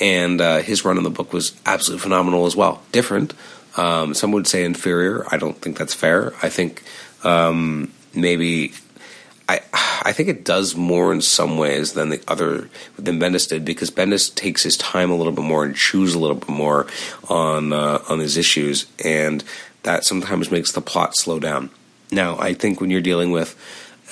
And 0.00 0.40
uh, 0.40 0.58
his 0.58 0.84
run 0.84 0.96
in 0.96 1.02
the 1.02 1.10
book 1.10 1.32
was 1.32 1.52
absolutely 1.66 2.02
phenomenal 2.02 2.46
as 2.46 2.56
well. 2.56 2.82
Different. 2.92 3.34
Um, 3.76 4.14
some 4.14 4.32
would 4.32 4.46
say 4.46 4.64
inferior. 4.64 5.26
I 5.30 5.36
don't 5.36 5.60
think 5.60 5.76
that's 5.76 5.94
fair. 5.94 6.32
I 6.42 6.48
think 6.48 6.82
um, 7.22 7.92
maybe 8.20 8.72
I 9.48 9.60
I 10.02 10.12
think 10.12 10.28
it 10.28 10.44
does 10.44 10.76
more 10.76 11.12
in 11.12 11.20
some 11.20 11.56
ways 11.56 11.94
than 11.94 12.10
the 12.10 12.22
other 12.28 12.68
than 12.96 13.18
Bendis 13.18 13.48
did 13.48 13.64
because 13.64 13.90
Bendis 13.90 14.34
takes 14.34 14.62
his 14.62 14.76
time 14.76 15.10
a 15.10 15.16
little 15.16 15.32
bit 15.32 15.44
more 15.44 15.64
and 15.64 15.74
chews 15.74 16.14
a 16.14 16.18
little 16.18 16.36
bit 16.36 16.48
more 16.48 16.86
on 17.28 17.72
uh, 17.72 18.02
on 18.08 18.18
his 18.18 18.36
issues, 18.36 18.86
and 19.04 19.42
that 19.82 20.04
sometimes 20.04 20.50
makes 20.50 20.72
the 20.72 20.80
plot 20.80 21.16
slow 21.16 21.38
down. 21.38 21.70
Now, 22.10 22.38
I 22.38 22.54
think 22.54 22.80
when 22.80 22.90
you're 22.90 23.00
dealing 23.00 23.30
with 23.30 23.56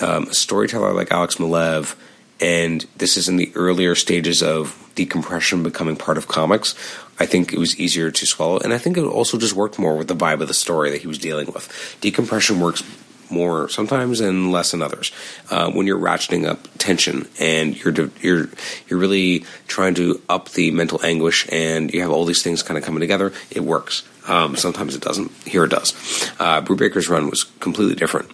um, 0.00 0.24
a 0.24 0.34
storyteller 0.34 0.92
like 0.92 1.10
Alex 1.10 1.36
Maleev, 1.36 1.96
and 2.40 2.86
this 2.96 3.16
is 3.16 3.28
in 3.28 3.36
the 3.36 3.52
earlier 3.54 3.94
stages 3.94 4.42
of 4.42 4.82
decompression 4.94 5.62
becoming 5.62 5.96
part 5.96 6.18
of 6.18 6.26
comics. 6.28 6.74
I 7.18 7.24
think 7.24 7.52
it 7.52 7.58
was 7.58 7.78
easier 7.78 8.10
to 8.10 8.26
swallow, 8.26 8.58
and 8.58 8.74
I 8.74 8.78
think 8.78 8.96
it 8.96 9.04
also 9.04 9.38
just 9.38 9.54
worked 9.54 9.78
more 9.78 9.96
with 9.96 10.08
the 10.08 10.16
vibe 10.16 10.42
of 10.42 10.48
the 10.48 10.54
story 10.54 10.90
that 10.90 11.00
he 11.00 11.06
was 11.06 11.18
dealing 11.18 11.46
with. 11.46 11.96
Decompression 12.00 12.60
works 12.60 12.82
more 13.30 13.68
sometimes 13.68 14.20
and 14.20 14.52
less 14.52 14.74
in 14.74 14.82
others. 14.82 15.12
Uh, 15.50 15.70
when 15.70 15.86
you're 15.86 15.98
ratcheting 15.98 16.46
up 16.46 16.66
tension 16.78 17.28
and 17.40 17.76
you're 17.82 17.94
you're 18.20 18.48
you're 18.88 18.98
really 18.98 19.44
trying 19.66 19.94
to 19.94 20.20
up 20.28 20.50
the 20.50 20.70
mental 20.70 21.04
anguish, 21.04 21.46
and 21.50 21.92
you 21.92 22.00
have 22.02 22.10
all 22.10 22.24
these 22.24 22.42
things 22.42 22.62
kind 22.62 22.78
of 22.78 22.84
coming 22.84 23.00
together, 23.00 23.32
it 23.50 23.60
works. 23.60 24.02
Um, 24.28 24.56
sometimes 24.56 24.94
it 24.94 25.02
doesn't. 25.02 25.30
Here 25.46 25.64
it 25.64 25.70
does. 25.70 25.92
Uh, 26.38 26.60
Brubaker's 26.60 27.08
run 27.08 27.30
was 27.30 27.44
completely 27.44 27.94
different. 27.94 28.30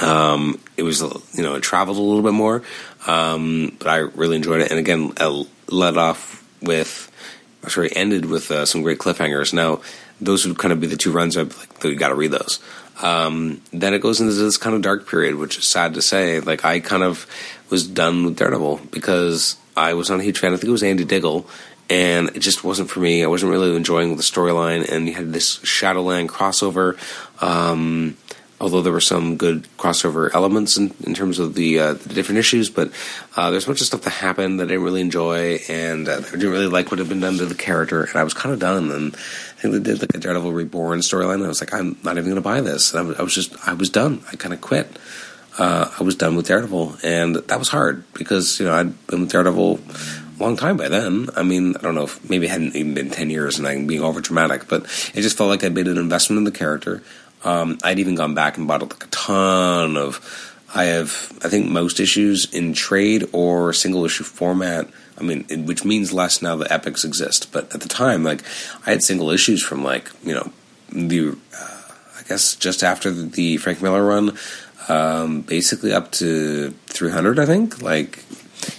Um, 0.00 0.60
it 0.76 0.82
was, 0.82 1.00
you 1.34 1.42
know, 1.42 1.54
it 1.54 1.62
traveled 1.62 1.96
a 1.96 2.00
little 2.00 2.22
bit 2.22 2.32
more, 2.32 2.64
um, 3.06 3.76
but 3.78 3.86
I 3.86 3.98
really 3.98 4.36
enjoyed 4.36 4.60
it. 4.60 4.70
And 4.70 4.80
again, 4.80 5.12
it 5.18 5.48
led 5.68 5.96
off 5.96 6.44
with, 6.60 7.10
sorry, 7.68 7.94
ended 7.94 8.26
with 8.26 8.50
uh, 8.50 8.66
some 8.66 8.82
great 8.82 8.98
cliffhangers. 8.98 9.52
Now, 9.54 9.82
those 10.20 10.46
would 10.46 10.58
kind 10.58 10.72
of 10.72 10.80
be 10.80 10.88
the 10.88 10.96
two 10.96 11.12
runs. 11.12 11.36
I'd 11.36 11.56
like, 11.56 11.84
you 11.84 11.94
got 11.94 12.08
to 12.08 12.14
read 12.14 12.32
those. 12.32 12.58
Um, 13.02 13.60
then 13.72 13.94
it 13.94 14.00
goes 14.00 14.20
into 14.20 14.34
this 14.34 14.56
kind 14.56 14.76
of 14.76 14.82
dark 14.82 15.08
period, 15.08 15.36
which 15.36 15.58
is 15.58 15.66
sad 15.66 15.94
to 15.94 16.02
say. 16.02 16.40
Like, 16.40 16.64
I 16.64 16.80
kind 16.80 17.02
of 17.02 17.26
was 17.70 17.86
done 17.86 18.24
with 18.24 18.36
Daredevil 18.36 18.80
because 18.90 19.56
I 19.76 19.94
was 19.94 20.10
not 20.10 20.20
a 20.20 20.22
huge 20.22 20.38
fan. 20.38 20.52
I 20.52 20.56
think 20.56 20.68
it 20.68 20.72
was 20.72 20.82
Andy 20.82 21.04
Diggle, 21.04 21.46
and 21.90 22.28
it 22.30 22.40
just 22.40 22.64
wasn't 22.64 22.90
for 22.90 23.00
me. 23.00 23.24
I 23.24 23.26
wasn't 23.26 23.52
really 23.52 23.74
enjoying 23.74 24.16
the 24.16 24.22
storyline, 24.22 24.88
and 24.88 25.08
you 25.08 25.14
had 25.14 25.32
this 25.32 25.60
Shadowland 25.64 26.28
crossover. 26.28 26.96
Um, 27.42 28.16
although 28.60 28.80
there 28.80 28.92
were 28.92 29.00
some 29.00 29.36
good 29.36 29.66
crossover 29.76 30.32
elements 30.32 30.76
in, 30.76 30.94
in 31.04 31.12
terms 31.14 31.38
of 31.38 31.54
the, 31.54 31.78
uh, 31.78 31.92
the, 31.94 32.14
different 32.14 32.38
issues, 32.38 32.70
but 32.70 32.90
uh, 33.36 33.50
there's 33.50 33.64
a 33.64 33.66
bunch 33.66 33.80
of 33.80 33.86
stuff 33.86 34.02
that 34.02 34.10
happened 34.10 34.60
that 34.60 34.64
I 34.64 34.68
didn't 34.68 34.84
really 34.84 35.00
enjoy, 35.00 35.58
and 35.68 36.08
uh, 36.08 36.22
I 36.26 36.30
didn't 36.30 36.50
really 36.50 36.68
like 36.68 36.90
what 36.90 36.98
had 36.98 37.08
been 37.08 37.20
done 37.20 37.36
to 37.38 37.46
the 37.46 37.54
character, 37.54 38.04
and 38.04 38.16
I 38.16 38.24
was 38.24 38.34
kind 38.34 38.52
of 38.52 38.60
done. 38.60 38.90
And 38.90 39.16
think 39.64 39.82
they 39.82 39.90
did 39.92 40.00
like 40.00 40.14
a 40.14 40.18
Daredevil 40.18 40.52
Reborn 40.52 41.00
storyline, 41.00 41.44
I 41.44 41.48
was 41.48 41.60
like, 41.60 41.72
I'm 41.72 41.96
not 42.02 42.18
even 42.18 42.24
going 42.24 42.36
to 42.36 42.42
buy 42.42 42.60
this. 42.60 42.94
I 42.94 43.00
was, 43.00 43.18
I 43.18 43.22
was, 43.22 43.34
just, 43.34 43.68
I 43.68 43.72
was 43.72 43.88
done. 43.88 44.22
I 44.30 44.36
kind 44.36 44.52
of 44.52 44.60
quit. 44.60 44.98
Uh, 45.58 45.90
I 45.98 46.02
was 46.02 46.16
done 46.16 46.36
with 46.36 46.48
Daredevil, 46.48 46.96
and 47.02 47.36
that 47.36 47.58
was 47.58 47.68
hard 47.68 48.02
because 48.12 48.58
you 48.58 48.66
know 48.66 48.74
I'd 48.74 49.06
been 49.06 49.20
with 49.20 49.30
Daredevil 49.30 49.78
a 49.78 50.42
long 50.42 50.56
time 50.56 50.76
by 50.76 50.88
then. 50.88 51.28
I 51.36 51.44
mean, 51.44 51.76
I 51.76 51.80
don't 51.80 51.94
know 51.94 52.04
if 52.04 52.28
maybe 52.28 52.46
it 52.46 52.50
hadn't 52.50 52.74
even 52.74 52.94
been 52.94 53.10
ten 53.10 53.30
years, 53.30 53.58
and 53.58 53.68
I'm 53.68 53.86
being 53.86 54.02
over 54.02 54.20
dramatic, 54.20 54.66
but 54.68 54.82
it 55.14 55.22
just 55.22 55.38
felt 55.38 55.50
like 55.50 55.62
I'd 55.62 55.72
made 55.72 55.86
an 55.86 55.96
investment 55.96 56.38
in 56.38 56.44
the 56.44 56.50
character. 56.50 57.04
Um, 57.44 57.78
I'd 57.84 58.00
even 58.00 58.16
gone 58.16 58.34
back 58.34 58.58
and 58.58 58.66
bought 58.66 58.82
like 58.82 59.04
a 59.04 59.08
ton 59.08 59.96
of. 59.96 60.50
I 60.74 60.86
have, 60.86 61.32
I 61.44 61.48
think, 61.48 61.70
most 61.70 62.00
issues 62.00 62.52
in 62.52 62.72
trade 62.72 63.28
or 63.32 63.72
single 63.72 64.04
issue 64.04 64.24
format. 64.24 64.88
I 65.18 65.22
mean, 65.22 65.66
which 65.66 65.84
means 65.84 66.12
less 66.12 66.42
now 66.42 66.56
that 66.56 66.72
epics 66.72 67.04
exist. 67.04 67.52
But 67.52 67.72
at 67.74 67.80
the 67.80 67.88
time, 67.88 68.24
like, 68.24 68.42
I 68.86 68.90
had 68.90 69.02
single 69.02 69.30
issues 69.30 69.62
from 69.62 69.84
like 69.84 70.10
you 70.24 70.34
know 70.34 70.50
the, 70.90 71.30
uh, 71.30 71.80
I 72.18 72.22
guess 72.28 72.56
just 72.56 72.82
after 72.82 73.10
the, 73.10 73.56
Frank 73.58 73.82
Miller 73.82 74.04
run, 74.04 74.36
um, 74.88 75.42
basically 75.42 75.92
up 75.92 76.12
to 76.12 76.70
300. 76.86 77.38
I 77.38 77.46
think 77.46 77.82
like 77.82 78.24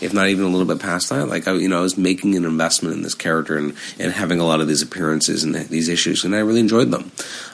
if 0.01 0.13
not 0.13 0.27
even 0.27 0.45
a 0.45 0.49
little 0.49 0.65
bit 0.65 0.79
past 0.79 1.09
that. 1.09 1.27
Like 1.27 1.47
I, 1.47 1.53
you 1.53 1.69
know, 1.69 1.79
I 1.79 1.81
was 1.81 1.97
making 1.97 2.35
an 2.35 2.45
investment 2.45 2.95
in 2.95 3.01
this 3.01 3.15
character 3.15 3.57
and 3.57 3.75
and 3.99 4.11
having 4.11 4.39
a 4.39 4.45
lot 4.45 4.61
of 4.61 4.67
these 4.67 4.81
appearances 4.81 5.43
and 5.43 5.55
these 5.55 5.89
issues, 5.89 6.23
and 6.23 6.35
I 6.35 6.39
really 6.39 6.59
enjoyed 6.59 6.91
them. 6.91 7.11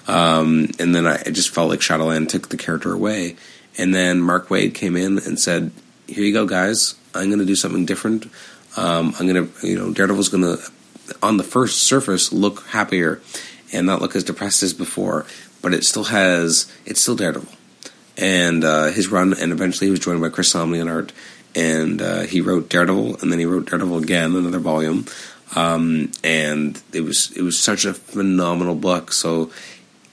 Um, 0.07 0.69
and 0.79 0.95
then 0.95 1.07
I, 1.07 1.21
I 1.25 1.31
just 1.31 1.49
felt 1.49 1.69
like 1.69 1.81
Shadowland 1.81 2.29
took 2.29 2.49
the 2.49 2.57
character 2.57 2.93
away, 2.93 3.35
and 3.77 3.93
then 3.93 4.21
Mark 4.21 4.47
Waid 4.47 4.73
came 4.73 4.95
in 4.95 5.19
and 5.19 5.39
said, 5.39 5.71
"Here 6.07 6.23
you 6.23 6.33
go, 6.33 6.45
guys. 6.45 6.95
I'm 7.13 7.27
going 7.27 7.39
to 7.39 7.45
do 7.45 7.55
something 7.55 7.85
different. 7.85 8.27
Um, 8.77 9.13
I'm 9.19 9.27
to, 9.27 9.67
you 9.67 9.77
know, 9.77 9.91
Daredevil's 9.93 10.29
to, 10.29 10.57
on 11.21 11.37
the 11.37 11.43
first 11.43 11.83
surface, 11.83 12.31
look 12.31 12.65
happier." 12.67 13.21
and 13.73 13.85
not 13.85 14.01
look 14.01 14.15
as 14.15 14.23
depressed 14.23 14.63
as 14.63 14.73
before, 14.73 15.25
but 15.61 15.73
it 15.73 15.83
still 15.83 16.05
has 16.05 16.71
it's 16.85 17.01
still 17.01 17.15
Daredevil 17.15 17.51
and 18.17 18.63
uh, 18.63 18.85
his 18.87 19.07
run, 19.07 19.33
and 19.33 19.51
eventually 19.51 19.87
he 19.87 19.91
was 19.91 19.99
joined 19.99 20.21
by 20.21 20.29
Chris 20.29 20.53
Samnee 20.53 20.81
on 20.81 20.89
art, 20.89 21.13
and 21.55 22.01
uh, 22.01 22.21
he 22.21 22.41
wrote 22.41 22.69
Daredevil, 22.69 23.17
and 23.17 23.31
then 23.31 23.39
he 23.39 23.45
wrote 23.45 23.69
Daredevil 23.69 23.97
again, 23.97 24.35
another 24.35 24.59
volume, 24.59 25.05
um, 25.55 26.11
and 26.23 26.81
it 26.93 27.01
was 27.01 27.31
it 27.35 27.41
was 27.41 27.59
such 27.59 27.85
a 27.85 27.93
phenomenal 27.93 28.75
book. 28.75 29.13
So 29.13 29.51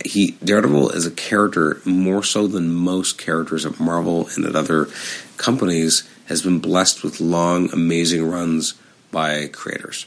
he 0.05 0.33
Daredevil 0.45 0.93
as 0.93 1.07
a 1.07 1.11
character, 1.11 1.81
more 1.85 2.23
so 2.23 2.47
than 2.47 2.73
most 2.73 3.19
characters 3.19 3.67
at 3.67 3.81
Marvel 3.81 4.29
and 4.37 4.45
at 4.45 4.55
other 4.55 4.89
companies, 5.37 6.09
has 6.29 6.43
been 6.43 6.59
blessed 6.59 7.03
with 7.03 7.21
long, 7.21 7.73
amazing 7.73 8.29
runs 8.29 8.75
by 9.11 9.49
creators. 9.49 10.07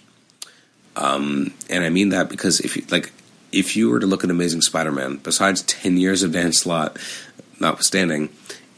Um, 0.96 1.54
and 1.70 1.84
I 1.84 1.90
mean 1.90 2.10
that 2.10 2.30
because 2.30 2.60
if 2.60 2.76
you 2.76 2.84
like, 2.90 3.12
if 3.52 3.76
you 3.76 3.90
were 3.90 4.00
to 4.00 4.06
look 4.06 4.24
at 4.24 4.30
Amazing 4.30 4.62
Spider-Man, 4.62 5.18
besides 5.18 5.62
ten 5.64 5.98
years 5.98 6.24
of 6.24 6.34
Dan 6.34 6.54
Slott, 6.54 6.98
notwithstanding, 7.60 8.30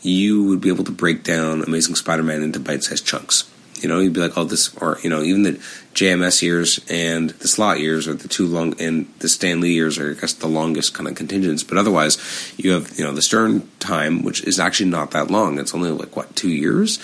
you 0.02 0.46
would 0.46 0.62
be 0.62 0.70
able 0.70 0.84
to 0.84 0.92
break 0.92 1.24
down 1.24 1.64
Amazing 1.64 1.96
Spider-Man 1.96 2.44
into 2.44 2.60
bite-sized 2.60 3.06
chunks. 3.06 3.50
You 3.82 3.90
know, 3.90 4.00
you'd 4.00 4.14
be 4.14 4.22
like, 4.22 4.38
"Oh, 4.38 4.46
this," 4.46 4.74
or 4.78 4.98
you 5.04 5.10
know, 5.10 5.22
even 5.22 5.44
the 5.44 5.60
JMS 5.94 6.42
years 6.42 6.80
and 6.90 7.32
the 7.32 7.48
Slott 7.48 7.80
years 7.80 8.08
are 8.08 8.14
the 8.14 8.30
two 8.30 8.48
long, 8.48 8.80
and 8.80 9.12
the 9.20 9.28
Stan 9.28 9.60
Lee 9.60 9.74
years 9.74 9.98
are, 10.00 10.12
I 10.12 10.14
guess, 10.14 10.34
the 10.34 10.48
longest 10.48 10.94
kind 10.94 11.10
of 11.10 11.16
contingents. 11.16 11.64
But 11.64 11.78
otherwise, 11.78 12.18
you 12.56 12.72
have 12.72 12.98
you 12.98 13.04
know 13.04 13.12
the 13.12 13.22
Stern 13.22 13.68
time, 13.80 14.24
which 14.24 14.44
is 14.44 14.60
actually 14.60 14.90
not 14.90 15.12
that 15.12 15.30
long. 15.30 15.60
It's 15.60 15.74
only 15.74 15.90
like 15.90 16.16
what 16.16 16.36
two 16.36 16.50
years. 16.50 17.00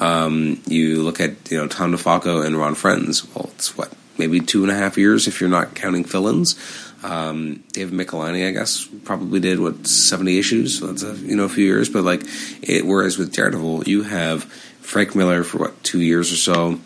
Um, 0.00 0.60
you 0.66 1.02
look 1.02 1.20
at 1.20 1.50
you 1.50 1.58
know 1.58 1.68
Tom 1.68 1.92
DeFalco 1.92 2.44
and 2.44 2.56
Ron 2.56 2.74
Frenz. 2.74 3.24
Well, 3.34 3.50
it's 3.54 3.76
what 3.76 3.92
maybe 4.18 4.40
two 4.40 4.62
and 4.62 4.72
a 4.72 4.74
half 4.74 4.98
years 4.98 5.26
if 5.26 5.40
you're 5.40 5.50
not 5.50 5.74
counting 5.74 6.04
fill-ins. 6.04 6.56
Um, 7.02 7.62
David 7.72 7.92
Michelinie, 7.92 8.48
I 8.48 8.52
guess, 8.52 8.86
probably 9.04 9.38
did 9.38 9.60
what 9.60 9.86
seventy 9.86 10.38
issues. 10.38 10.78
So 10.78 10.86
that's 10.86 11.02
a 11.02 11.14
you 11.16 11.36
know 11.36 11.44
a 11.44 11.48
few 11.48 11.64
years, 11.64 11.88
but 11.88 12.02
like 12.02 12.22
it. 12.62 12.86
Whereas 12.86 13.18
with 13.18 13.32
Daredevil, 13.32 13.84
you 13.84 14.04
have 14.04 14.44
Frank 14.44 15.14
Miller 15.14 15.44
for 15.44 15.58
what 15.58 15.84
two 15.84 16.00
years 16.00 16.32
or 16.32 16.36
so. 16.36 16.80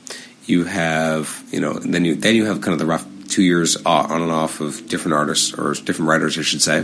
You 0.45 0.65
have 0.65 1.45
you 1.51 1.61
know 1.61 1.75
then 1.75 2.05
you 2.05 2.15
then 2.17 2.35
you 2.35 2.47
have 2.47 2.61
kind 2.61 2.73
of 2.73 2.79
the 2.79 2.87
rough 2.87 3.07
two 3.29 3.43
years 3.43 3.77
on 3.85 4.23
and 4.23 4.33
off 4.33 4.61
of 4.61 4.89
different 4.89 5.15
artists 5.15 5.53
or 5.53 5.75
different 5.75 6.09
writers, 6.09 6.39
I 6.39 6.43
should 6.43 6.63
say. 6.63 6.81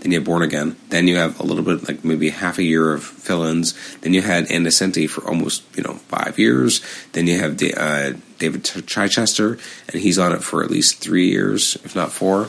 Then 0.00 0.12
you 0.12 0.18
have 0.18 0.24
Born 0.24 0.42
Again. 0.42 0.76
Then 0.88 1.08
you 1.08 1.16
have 1.16 1.38
a 1.40 1.42
little 1.42 1.64
bit 1.64 1.86
like 1.88 2.04
maybe 2.04 2.30
half 2.30 2.58
a 2.58 2.62
year 2.62 2.92
of 2.92 3.02
fill-ins. 3.02 3.74
Then 4.00 4.14
you 4.14 4.22
had 4.22 4.50
Ann 4.50 4.64
Nocenti 4.64 5.08
for 5.08 5.26
almost 5.26 5.64
you 5.76 5.82
know 5.82 5.94
five 5.94 6.38
years. 6.38 6.80
Then 7.12 7.26
you 7.26 7.38
have 7.38 7.60
uh, 7.76 8.12
David 8.38 8.64
Chichester, 8.64 9.58
and 9.88 10.00
he's 10.00 10.18
on 10.18 10.32
it 10.32 10.42
for 10.42 10.62
at 10.62 10.70
least 10.70 11.00
three 11.00 11.30
years, 11.30 11.76
if 11.84 11.94
not 11.94 12.12
four. 12.12 12.48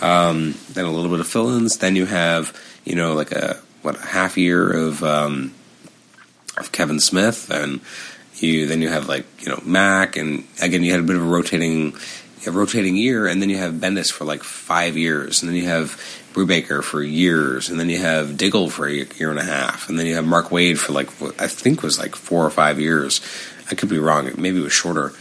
Um, 0.00 0.54
then 0.72 0.84
a 0.84 0.92
little 0.92 1.10
bit 1.10 1.20
of 1.20 1.26
fill-ins. 1.26 1.78
Then 1.78 1.96
you 1.96 2.06
have, 2.06 2.56
you 2.84 2.94
know, 2.94 3.14
like 3.14 3.32
a 3.32 3.60
what 3.82 3.96
a 3.96 4.06
half 4.06 4.36
year 4.36 4.70
of 4.70 5.02
um, 5.02 5.54
of 6.56 6.72
Kevin 6.72 7.00
Smith, 7.00 7.50
and 7.50 7.80
you 8.36 8.66
then 8.66 8.82
you 8.82 8.88
have 8.88 9.08
like 9.08 9.26
you 9.40 9.48
know 9.48 9.60
Mack, 9.64 10.16
and 10.16 10.44
again 10.60 10.82
you 10.82 10.92
had 10.92 11.00
a 11.00 11.04
bit 11.04 11.16
of 11.16 11.22
a 11.22 11.26
rotating 11.26 11.94
a 12.46 12.50
rotating 12.50 12.96
year, 12.96 13.26
and 13.26 13.40
then 13.40 13.50
you 13.50 13.58
have 13.58 13.74
Bendis 13.74 14.12
for 14.12 14.24
like 14.24 14.42
five 14.42 14.96
years, 14.96 15.42
and 15.42 15.48
then 15.48 15.56
you 15.56 15.66
have 15.66 16.00
Brubaker 16.32 16.82
for 16.82 17.02
years, 17.02 17.68
and 17.68 17.80
then 17.80 17.88
you 17.88 17.98
have 17.98 18.36
Diggle 18.36 18.70
for 18.70 18.86
a 18.86 18.92
year 18.92 19.30
and 19.30 19.38
a 19.38 19.44
half, 19.44 19.88
and 19.88 19.98
then 19.98 20.06
you 20.06 20.14
have 20.14 20.26
Mark 20.26 20.48
Waid 20.48 20.78
for 20.78 20.92
like 20.92 21.08
I 21.40 21.48
think 21.48 21.82
was 21.82 21.98
like 21.98 22.14
four 22.14 22.44
or 22.44 22.50
five 22.50 22.80
years. 22.80 23.20
I 23.70 23.74
could 23.74 23.88
be 23.88 23.98
wrong. 23.98 24.30
Maybe 24.36 24.60
it 24.60 24.64
was 24.64 24.72
shorter. 24.72 25.12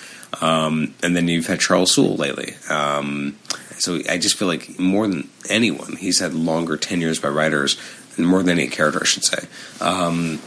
Um, 0.42 0.94
and 1.02 1.16
then 1.16 1.28
you've 1.28 1.48
had 1.48 1.60
Charles 1.60 1.92
Soule 1.92 2.16
lately. 2.16 2.56
Um, 2.70 3.38
so 3.78 4.00
I 4.10 4.18
just 4.18 4.36
feel 4.36 4.48
like 4.48 4.78
more 4.80 5.08
than 5.08 5.30
anyone, 5.50 5.96
he's 5.96 6.20
had 6.20 6.34
longer 6.34 6.78
tenures 6.78 7.20
by 7.20 7.30
writers, 7.30 7.78
and 8.18 8.28
more 8.28 8.44
than 8.44 8.58
any 8.58 8.68
character, 8.68 9.00
I 9.02 9.06
should 9.06 9.24
say. 9.24 9.48
Um, 9.80 10.40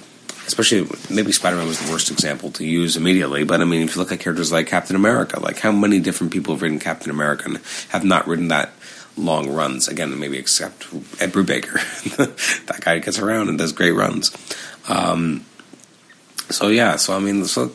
especially 0.50 0.84
maybe 1.14 1.30
Spider-Man 1.30 1.68
was 1.68 1.80
the 1.80 1.92
worst 1.92 2.10
example 2.10 2.50
to 2.50 2.64
use 2.64 2.96
immediately, 2.96 3.44
but 3.44 3.60
I 3.60 3.64
mean, 3.64 3.82
if 3.82 3.94
you 3.94 4.00
look 4.00 4.10
at 4.10 4.18
characters 4.18 4.50
like 4.50 4.66
Captain 4.66 4.96
America, 4.96 5.38
like 5.38 5.60
how 5.60 5.70
many 5.70 6.00
different 6.00 6.32
people 6.32 6.54
have 6.54 6.62
written 6.62 6.80
Captain 6.80 7.10
America 7.10 7.44
and 7.46 7.60
have 7.90 8.04
not 8.04 8.26
written 8.26 8.48
that 8.48 8.72
long 9.16 9.48
runs? 9.48 9.86
Again, 9.86 10.18
maybe 10.18 10.38
except 10.38 10.88
Ed 11.20 11.30
Brubaker, 11.30 11.78
that 12.66 12.80
guy 12.80 12.98
gets 12.98 13.20
around 13.20 13.48
and 13.48 13.58
does 13.58 13.72
great 13.72 13.92
runs. 13.92 14.32
Um, 14.88 15.44
so 16.48 16.66
yeah, 16.66 16.96
so 16.96 17.14
I 17.14 17.20
mean, 17.20 17.44
so 17.44 17.66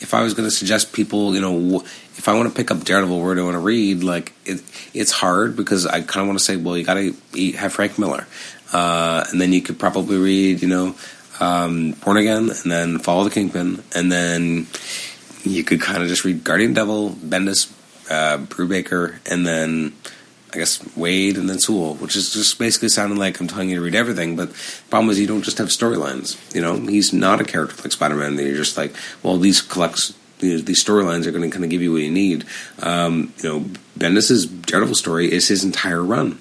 if 0.00 0.12
I 0.12 0.22
was 0.22 0.34
going 0.34 0.48
to 0.48 0.54
suggest 0.54 0.92
people, 0.92 1.36
you 1.36 1.40
know, 1.40 1.84
if 2.16 2.26
I 2.26 2.34
want 2.34 2.48
to 2.48 2.54
pick 2.54 2.72
up 2.72 2.82
Daredevil, 2.82 3.20
where 3.20 3.36
do 3.36 3.42
I 3.42 3.44
want 3.44 3.54
to 3.54 3.60
read? 3.60 4.02
Like, 4.02 4.32
it, 4.44 4.60
it's 4.92 5.12
hard 5.12 5.54
because 5.54 5.86
I 5.86 6.00
kind 6.00 6.22
of 6.22 6.26
want 6.26 6.38
to 6.40 6.44
say, 6.44 6.56
well, 6.56 6.76
you 6.76 6.84
got 6.84 6.94
to 6.94 7.52
have 7.52 7.72
Frank 7.72 7.96
Miller, 7.96 8.26
uh, 8.72 9.24
and 9.30 9.40
then 9.40 9.52
you 9.52 9.62
could 9.62 9.78
probably 9.78 10.16
read, 10.18 10.62
you 10.62 10.68
know, 10.68 10.96
um, 11.40 11.92
Born 11.92 12.16
Again, 12.16 12.50
and 12.50 12.70
then 12.70 12.98
Fall 12.98 13.20
of 13.20 13.24
the 13.24 13.30
Kingpin, 13.34 13.82
and 13.94 14.10
then 14.10 14.66
you 15.44 15.64
could 15.64 15.80
kind 15.80 16.02
of 16.02 16.08
just 16.08 16.24
read 16.24 16.44
Guardian 16.44 16.74
Devil, 16.74 17.10
Bendis, 17.10 17.72
uh, 18.10 18.38
Brubaker, 18.38 19.18
and 19.30 19.46
then 19.46 19.94
I 20.52 20.58
guess 20.58 20.78
Waid, 20.78 21.36
and 21.36 21.48
then 21.48 21.58
Soule, 21.58 21.94
which 21.96 22.16
is 22.16 22.32
just 22.32 22.58
basically 22.58 22.88
sounding 22.88 23.18
like 23.18 23.38
I'm 23.38 23.48
telling 23.48 23.68
you 23.68 23.76
to 23.76 23.82
read 23.82 23.94
everything. 23.94 24.34
But 24.34 24.50
the 24.50 24.88
problem 24.90 25.10
is 25.10 25.20
you 25.20 25.26
don't 25.26 25.42
just 25.42 25.58
have 25.58 25.68
storylines. 25.68 26.54
You 26.54 26.62
know, 26.62 26.76
he's 26.76 27.12
not 27.12 27.40
a 27.40 27.44
character 27.44 27.82
like 27.82 27.92
Spider 27.92 28.16
Man. 28.16 28.36
That 28.36 28.44
you're 28.44 28.56
just 28.56 28.76
like, 28.76 28.94
well, 29.22 29.36
these 29.36 29.60
collects 29.60 30.14
these 30.38 30.84
storylines 30.84 31.26
are 31.26 31.32
going 31.32 31.42
to 31.42 31.50
kind 31.50 31.64
of 31.64 31.70
give 31.70 31.82
you 31.82 31.92
what 31.92 32.02
you 32.02 32.10
need. 32.10 32.44
Um, 32.80 33.32
you 33.42 33.48
know, 33.48 33.64
Bendis's 33.98 34.46
Daredevil 34.46 34.94
story 34.94 35.30
is 35.32 35.48
his 35.48 35.64
entire 35.64 36.02
run. 36.02 36.38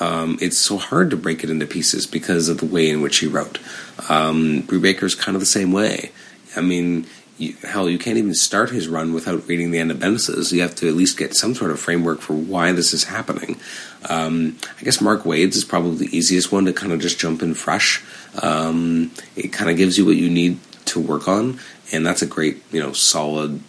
Um, 0.00 0.36
it's 0.40 0.58
so 0.58 0.76
hard 0.76 1.10
to 1.10 1.16
break 1.16 1.42
it 1.42 1.50
into 1.50 1.66
pieces 1.66 2.06
because 2.06 2.48
of 2.48 2.58
the 2.58 2.66
way 2.66 2.90
in 2.90 3.00
which 3.00 3.18
he 3.18 3.26
wrote. 3.26 3.58
Um, 4.08 4.62
Brubaker's 4.62 5.14
kind 5.14 5.34
of 5.36 5.40
the 5.40 5.46
same 5.46 5.72
way. 5.72 6.12
I 6.56 6.60
mean, 6.60 7.06
you, 7.38 7.54
hell, 7.62 7.88
you 7.88 7.98
can't 7.98 8.16
even 8.16 8.34
start 8.34 8.70
his 8.70 8.88
run 8.88 9.12
without 9.12 9.46
reading 9.46 9.70
the 9.70 9.78
end 9.78 9.90
of 9.90 9.98
Bendis's. 9.98 10.52
You 10.52 10.62
have 10.62 10.74
to 10.76 10.88
at 10.88 10.94
least 10.94 11.18
get 11.18 11.34
some 11.34 11.54
sort 11.54 11.70
of 11.70 11.78
framework 11.78 12.20
for 12.20 12.32
why 12.32 12.72
this 12.72 12.94
is 12.94 13.04
happening. 13.04 13.60
Um, 14.08 14.56
I 14.80 14.84
guess 14.84 15.00
Mark 15.00 15.26
Waid's 15.26 15.56
is 15.56 15.64
probably 15.64 16.06
the 16.06 16.16
easiest 16.16 16.50
one 16.50 16.64
to 16.64 16.72
kind 16.72 16.92
of 16.92 17.00
just 17.00 17.18
jump 17.18 17.42
in 17.42 17.54
fresh. 17.54 18.02
Um, 18.42 19.10
it 19.34 19.52
kind 19.52 19.70
of 19.70 19.76
gives 19.76 19.98
you 19.98 20.06
what 20.06 20.16
you 20.16 20.30
need 20.30 20.58
to 20.86 21.00
work 21.00 21.28
on, 21.28 21.58
and 21.92 22.06
that's 22.06 22.22
a 22.22 22.26
great, 22.26 22.62
you 22.72 22.80
know, 22.80 22.92
solid, 22.92 23.60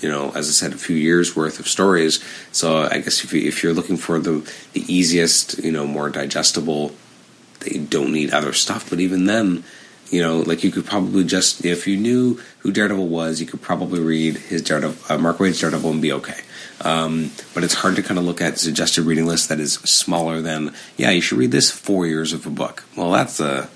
you 0.00 0.10
know, 0.10 0.30
as 0.34 0.48
I 0.48 0.52
said, 0.52 0.72
a 0.72 0.78
few 0.78 0.96
years 0.96 1.34
worth 1.34 1.58
of 1.58 1.68
stories. 1.68 2.22
So 2.52 2.82
I 2.82 2.98
guess 2.98 3.24
if, 3.24 3.32
you, 3.32 3.46
if 3.48 3.62
you're 3.62 3.72
looking 3.72 3.96
for 3.96 4.18
the 4.18 4.50
the 4.74 4.84
easiest, 4.92 5.58
you 5.64 5.72
know, 5.72 5.86
more 5.86 6.10
digestible, 6.10 6.92
they 7.60 7.78
don't 7.78 8.12
need 8.12 8.32
other 8.32 8.52
stuff. 8.52 8.90
But 8.90 9.00
even 9.00 9.26
then 9.26 9.64
you 10.10 10.22
know, 10.22 10.38
like 10.38 10.62
you 10.62 10.70
could 10.70 10.86
probably 10.86 11.24
just 11.24 11.64
if 11.64 11.86
you 11.86 11.96
knew 11.96 12.40
who 12.58 12.72
Daredevil 12.72 13.08
was, 13.08 13.40
you 13.40 13.46
could 13.46 13.62
probably 13.62 14.00
read 14.00 14.36
his 14.36 14.62
Daredevil, 14.62 15.14
uh, 15.14 15.18
Mark 15.18 15.40
Waid's 15.40 15.60
Daredevil, 15.60 15.90
and 15.90 16.02
be 16.02 16.12
okay. 16.12 16.40
Um, 16.82 17.30
but 17.54 17.64
it's 17.64 17.74
hard 17.74 17.96
to 17.96 18.02
kind 18.02 18.18
of 18.18 18.24
look 18.24 18.40
at 18.40 18.58
suggested 18.58 19.04
reading 19.04 19.26
list 19.26 19.48
that 19.48 19.60
is 19.60 19.74
smaller 19.74 20.40
than 20.40 20.74
yeah, 20.96 21.10
you 21.10 21.20
should 21.20 21.38
read 21.38 21.50
this 21.50 21.70
four 21.70 22.06
years 22.06 22.32
of 22.32 22.46
a 22.46 22.50
book. 22.50 22.84
Well, 22.96 23.10
that's 23.10 23.40
a 23.40 23.46
uh, 23.46 23.66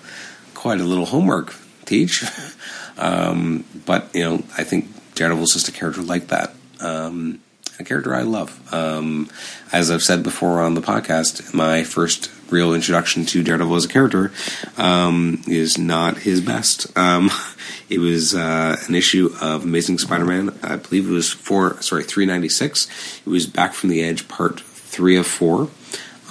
quite 0.55 0.81
a 0.81 0.85
little 0.85 1.07
homework, 1.07 1.55
teach. 1.85 2.25
um, 2.99 3.65
but 3.87 4.09
you 4.15 4.23
know, 4.23 4.35
I 4.57 4.65
think 4.65 5.15
Daredevil's 5.15 5.55
just 5.55 5.69
a 5.69 5.73
character 5.73 6.03
like 6.03 6.29
that. 6.29 6.55
Um, 6.81 7.41
a 7.79 7.85
character 7.85 8.15
I 8.15 8.23
love. 8.23 8.73
Um, 8.73 9.31
as 9.73 9.91
I've 9.91 10.03
said 10.03 10.23
before 10.23 10.61
on 10.61 10.75
the 10.75 10.81
podcast, 10.81 11.55
my 11.55 11.83
first 11.83 12.31
real 12.51 12.75
introduction 12.75 13.25
to 13.27 13.43
Daredevil 13.43 13.75
as 13.77 13.85
a 13.85 13.89
character 13.89 14.33
um, 14.77 15.43
is 15.47 15.79
not 15.79 16.19
his 16.19 16.41
best. 16.41 16.97
Um, 16.97 17.31
it 17.89 17.99
was 17.99 18.35
uh, 18.35 18.77
an 18.89 18.95
issue 18.95 19.35
of 19.41 19.65
Amazing 19.65 19.99
Spider-Man. 19.99 20.59
I 20.63 20.77
believe 20.77 21.09
it 21.09 21.13
was 21.13 21.31
four, 21.31 21.81
sorry, 21.83 22.05
three 22.05 22.27
ninety 22.27 22.49
six. 22.49 22.89
It 23.25 23.31
was 23.31 23.47
Back 23.47 23.75
from 23.75 23.91
the 23.91 24.03
Edge, 24.03 24.29
part 24.29 24.61
three 24.61 25.17
of 25.17 25.27
four. 25.27 25.69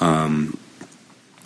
Um, 0.01 0.57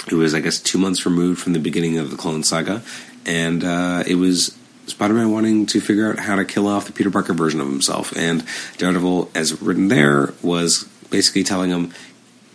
it 0.07 0.15
was, 0.15 0.33
I 0.33 0.41
guess, 0.41 0.59
two 0.59 0.77
months 0.77 1.05
removed 1.05 1.41
from 1.41 1.53
the 1.53 1.59
beginning 1.59 1.97
of 1.97 2.11
the 2.11 2.17
Clone 2.17 2.43
Saga, 2.43 2.83
and 3.25 3.63
uh, 3.63 4.03
it 4.05 4.15
was 4.15 4.57
Spider-Man 4.87 5.31
wanting 5.31 5.65
to 5.67 5.79
figure 5.79 6.11
out 6.11 6.19
how 6.19 6.35
to 6.35 6.43
kill 6.43 6.67
off 6.67 6.85
the 6.85 6.91
Peter 6.91 7.09
Parker 7.09 7.33
version 7.33 7.61
of 7.61 7.67
himself, 7.67 8.15
and 8.17 8.43
Daredevil, 8.77 9.31
as 9.33 9.61
written 9.61 9.87
there, 9.87 10.33
was 10.41 10.83
basically 11.09 11.43
telling 11.43 11.69
him, 11.69 11.93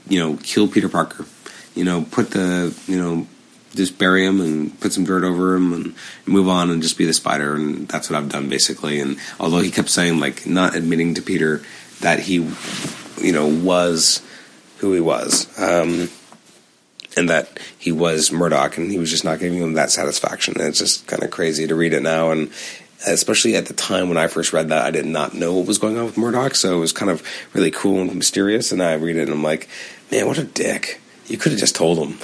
you 0.08 0.18
know, 0.18 0.38
kill 0.42 0.68
Peter 0.68 0.88
Parker, 0.88 1.24
you 1.74 1.84
know, 1.84 2.06
put 2.10 2.30
the, 2.30 2.76
you 2.86 2.98
know, 2.98 3.26
just 3.74 3.98
bury 3.98 4.24
him 4.24 4.40
and 4.40 4.78
put 4.80 4.92
some 4.92 5.04
dirt 5.04 5.24
over 5.24 5.54
him 5.54 5.72
and 5.72 5.94
move 6.26 6.48
on 6.48 6.70
and 6.70 6.82
just 6.82 6.98
be 6.98 7.04
the 7.04 7.12
spider. 7.12 7.54
And 7.54 7.86
that's 7.88 8.10
what 8.10 8.18
I've 8.18 8.28
done 8.28 8.48
basically. 8.48 9.00
And 9.00 9.18
although 9.38 9.60
he 9.60 9.70
kept 9.70 9.90
saying, 9.90 10.20
like, 10.20 10.46
not 10.46 10.74
admitting 10.74 11.14
to 11.14 11.22
Peter 11.22 11.62
that 12.00 12.20
he, 12.20 12.34
you 13.20 13.32
know, 13.32 13.46
was 13.46 14.22
who 14.78 14.92
he 14.92 15.00
was. 15.00 15.46
Um, 15.58 16.08
and 17.16 17.28
that 17.30 17.58
he 17.78 17.90
was 17.90 18.30
Murdock, 18.30 18.78
and 18.78 18.90
he 18.90 18.98
was 18.98 19.10
just 19.10 19.24
not 19.24 19.40
giving 19.40 19.60
him 19.60 19.72
that 19.74 19.90
satisfaction. 19.90 20.54
And 20.58 20.68
it's 20.68 20.78
just 20.78 21.06
kind 21.06 21.22
of 21.24 21.30
crazy 21.30 21.66
to 21.66 21.74
read 21.74 21.92
it 21.92 22.02
now, 22.02 22.30
and 22.30 22.50
especially 23.06 23.56
at 23.56 23.66
the 23.66 23.74
time 23.74 24.08
when 24.08 24.18
I 24.18 24.28
first 24.28 24.52
read 24.52 24.68
that, 24.68 24.84
I 24.84 24.90
did 24.90 25.06
not 25.06 25.34
know 25.34 25.54
what 25.54 25.66
was 25.66 25.78
going 25.78 25.98
on 25.98 26.04
with 26.04 26.16
Murdock, 26.16 26.54
so 26.54 26.76
it 26.76 26.80
was 26.80 26.92
kind 26.92 27.10
of 27.10 27.22
really 27.54 27.70
cool 27.70 28.00
and 28.00 28.14
mysterious. 28.14 28.70
And 28.70 28.82
I 28.82 28.94
read 28.94 29.16
it, 29.16 29.22
and 29.22 29.32
I'm 29.32 29.42
like, 29.42 29.68
man, 30.12 30.26
what 30.26 30.38
a 30.38 30.44
dick! 30.44 31.00
You 31.28 31.36
could 31.36 31.52
have 31.52 31.60
just 31.60 31.76
told 31.76 31.98
him. 31.98 32.18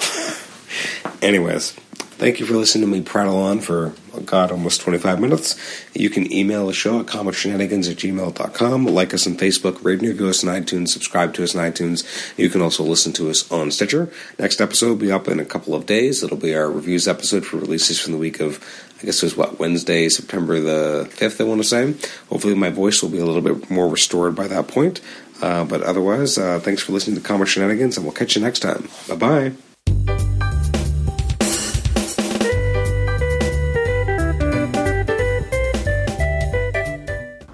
Anyways, 1.21 1.73
thank 1.73 2.41
you 2.41 2.47
for 2.47 2.55
listening 2.55 2.91
to 2.91 2.91
me 2.91 3.03
prattle 3.03 3.37
on 3.37 3.61
for, 3.61 3.93
oh 4.15 4.21
God, 4.21 4.51
almost 4.51 4.81
25 4.81 5.21
minutes. 5.21 5.59
You 5.95 6.09
can 6.09 6.33
email 6.33 6.67
the 6.67 6.73
show 6.73 7.01
at 7.01 7.07
comicshenanigans 7.07 7.91
at 7.91 7.99
gmail.com. 7.99 8.87
Like 8.87 9.13
us 9.13 9.27
on 9.27 9.37
Facebook, 9.37 9.85
rate 9.85 10.01
and 10.01 10.09
review 10.09 10.29
us 10.29 10.43
on 10.43 10.55
iTunes, 10.55 10.89
subscribe 10.89 11.35
to 11.35 11.45
us 11.45 11.55
on 11.55 11.71
iTunes. 11.71 12.05
You 12.39 12.49
can 12.49 12.63
also 12.63 12.83
listen 12.83 13.13
to 13.15 13.29
us 13.29 13.51
on 13.53 13.71
Stitcher. 13.71 14.11
Next 14.39 14.61
episode 14.61 14.89
will 14.89 14.97
be 14.97 15.13
up 15.13 15.29
in 15.29 15.39
a 15.39 15.45
couple 15.45 15.75
of 15.75 15.85
days. 15.85 16.23
It'll 16.23 16.39
be 16.39 16.55
our 16.55 16.71
reviews 16.71 17.07
episode 17.07 17.45
for 17.45 17.59
releases 17.59 18.01
from 18.01 18.13
the 18.13 18.19
week 18.19 18.41
of, 18.41 18.59
I 19.03 19.05
guess 19.05 19.23
it 19.23 19.27
was 19.27 19.37
what, 19.37 19.59
Wednesday, 19.59 20.09
September 20.09 20.61
the 20.61 21.11
5th, 21.11 21.41
I 21.41 21.45
want 21.45 21.63
to 21.63 21.69
say. 21.69 21.95
Hopefully 22.31 22.55
my 22.55 22.71
voice 22.71 23.03
will 23.03 23.11
be 23.11 23.19
a 23.19 23.27
little 23.27 23.43
bit 23.43 23.71
more 23.71 23.89
restored 23.89 24.35
by 24.35 24.47
that 24.49 24.67
point. 24.67 25.03
Uh, 25.45 25.63
but 25.63 25.83
otherwise, 25.83 26.39
uh, 26.39 26.59
thanks 26.59 26.83
for 26.83 26.93
listening 26.93 27.17
to 27.17 27.23
Comic 27.23 27.49
Shenanigans, 27.49 27.99
and 27.99 28.07
we'll 28.07 28.15
catch 28.15 28.35
you 28.35 28.41
next 28.41 28.61
time. 28.61 28.89
Bye 29.07 29.17
bye. 29.17 29.74